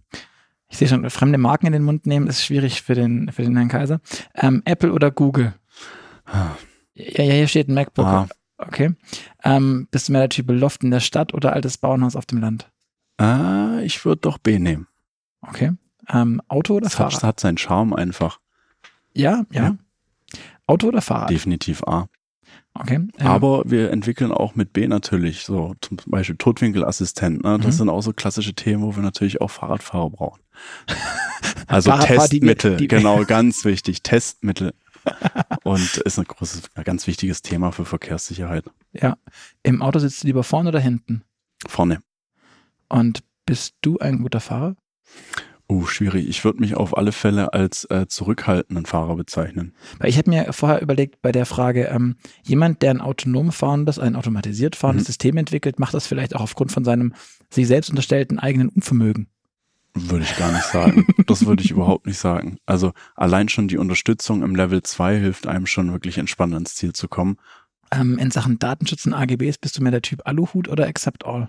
[0.68, 3.56] Ich sehe schon, fremde Marken in den Mund nehmen ist schwierig für den, für den
[3.56, 4.00] Herrn Kaiser.
[4.34, 5.54] Ähm, Apple oder Google?
[6.32, 6.56] Ja,
[6.94, 8.06] ja, hier steht ein MacBook.
[8.06, 8.28] Ah,
[8.58, 8.94] Okay.
[9.44, 12.40] Ähm, bist du mehr der Typ Loft in der Stadt oder altes Bauernhaus auf dem
[12.40, 12.70] Land?
[13.18, 14.86] ah, ich würde doch B nehmen.
[15.42, 15.72] Okay.
[16.08, 17.22] Ähm, Auto oder Das hat, Fahrrad?
[17.22, 18.40] hat seinen Charme einfach.
[19.12, 19.76] Ja, ja, Ja.
[20.66, 21.28] Auto oder Fahrrad?
[21.30, 22.08] Definitiv A.
[22.80, 22.94] Okay.
[22.96, 27.42] Ähm, Aber wir entwickeln auch mit B natürlich so zum Beispiel Totwinkelassistent.
[27.44, 27.58] Ne?
[27.58, 27.78] Das Mhm.
[27.78, 30.40] sind auch so klassische Themen, wo wir natürlich auch Fahrradfahrer brauchen.
[31.68, 34.02] Also Fahrradfahrer, die Testmittel, die- genau, ganz wichtig.
[34.02, 34.72] Testmittel.
[35.64, 38.64] Und ist ein großes, ein ganz wichtiges Thema für Verkehrssicherheit.
[38.92, 39.16] ja.
[39.62, 41.22] Im Auto sitzt du lieber vorne oder hinten?
[41.66, 42.00] Vorne.
[42.88, 44.76] Und bist du ein guter Fahrer?
[45.68, 46.28] Uh, schwierig.
[46.28, 49.74] Ich würde mich auf alle Fälle als äh, zurückhaltenden Fahrer bezeichnen.
[49.98, 52.14] Weil ich habe mir vorher überlegt bei der Frage, ähm,
[52.44, 55.06] jemand, der ein autonom fahrendes, ein automatisiert fahrendes Mhm.
[55.06, 57.14] System entwickelt, macht das vielleicht auch aufgrund von seinem
[57.50, 59.26] sich selbst unterstellten eigenen Unvermögen.
[59.94, 61.06] Würde ich gar nicht sagen.
[61.26, 62.58] Das würde ich überhaupt nicht sagen.
[62.66, 66.92] Also allein schon die Unterstützung im Level 2 hilft einem schon wirklich entspannt ans Ziel
[66.92, 67.38] zu kommen.
[67.90, 71.48] Ähm, in Sachen Datenschutz und AGBs bist du mehr der Typ Aluhut oder Accept All?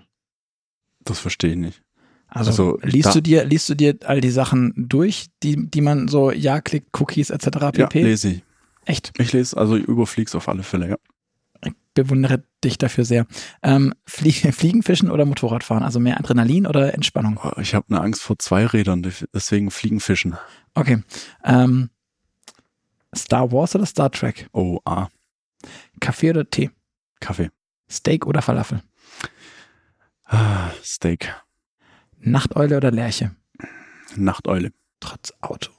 [1.00, 1.82] Das verstehe ich nicht.
[2.28, 6.08] Also, Also, liest du dir liest du dir all die Sachen durch, die die man
[6.08, 7.46] so ja klickt, Cookies etc.
[7.76, 8.02] Ja, pp.
[8.02, 8.42] lese ich.
[8.84, 11.72] Echt, Ich lese, also überflieg's auf alle Fälle, ja.
[11.92, 13.26] bewundere dich dafür sehr.
[13.62, 15.82] Ähm, Flie Fliegen, Fischen oder Motorradfahren?
[15.82, 17.38] Also mehr Adrenalin oder Entspannung?
[17.42, 19.02] Oh, Ich habe eine Angst vor Zweirädern,
[19.34, 20.36] deswegen fliegen Fischen.
[20.74, 21.02] Okay.
[21.44, 21.90] Ähm,
[23.14, 24.48] Star Wars oder Star Trek?
[24.52, 25.08] Oh, ah,
[26.00, 26.70] Kaffee oder Tee?
[27.20, 27.50] Kaffee.
[27.90, 28.82] Steak oder Falafel?
[30.24, 31.34] Ah, Steak.
[32.20, 33.34] Nachteule oder Lerche?
[34.16, 34.72] Nachteule.
[35.00, 35.70] Trotz Auto.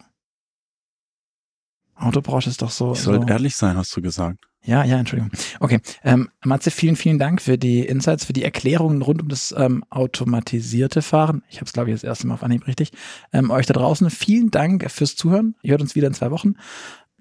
[1.95, 2.93] Autobranche ist doch so.
[2.93, 3.33] Ich sollte so.
[3.33, 4.39] ehrlich sein, hast du gesagt.
[4.63, 5.31] Ja, ja, Entschuldigung.
[5.59, 5.79] Okay.
[6.03, 9.83] Ähm, Matze, vielen, vielen Dank für die Insights, für die Erklärungen rund um das ähm,
[9.89, 11.43] automatisierte Fahren.
[11.49, 12.91] Ich habe es, glaube ich, das erste Mal auf Anhieb richtig.
[13.31, 15.55] Ähm, euch da draußen, vielen Dank fürs Zuhören.
[15.61, 16.55] Ihr hört uns wieder in zwei Wochen.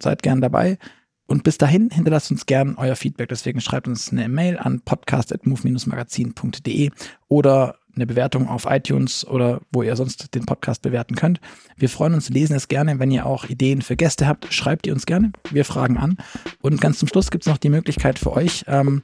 [0.00, 0.78] Seid gern dabei.
[1.26, 3.28] Und bis dahin hinterlasst uns gern euer Feedback.
[3.28, 6.90] Deswegen schreibt uns eine Mail an podcast.move-magazin.de
[7.28, 11.40] oder eine Bewertung auf iTunes oder wo ihr sonst den Podcast bewerten könnt.
[11.76, 12.98] Wir freuen uns, lesen es gerne.
[12.98, 15.32] Wenn ihr auch Ideen für Gäste habt, schreibt ihr uns gerne.
[15.50, 16.16] Wir fragen an.
[16.60, 19.02] Und ganz zum Schluss gibt es noch die Möglichkeit für euch, ähm,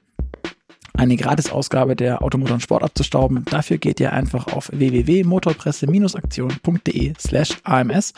[0.97, 3.45] eine Gratisausgabe der Automotor und Sport abzustauben.
[3.47, 8.13] Dafür geht ihr einfach auf www.motorpresse-aktion.de slash AMS,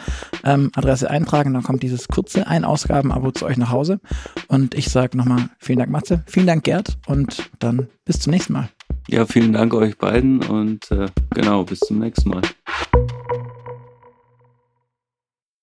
[0.45, 3.99] ähm, Adresse eintragen, dann kommt dieses kurze Ein-Ausgaben-Abo zu euch nach Hause.
[4.49, 8.53] Und ich sage nochmal vielen Dank Matze, vielen Dank Gerd und dann bis zum nächsten
[8.53, 8.69] Mal.
[9.09, 12.43] Ja, vielen Dank euch beiden und äh, genau, bis zum nächsten Mal.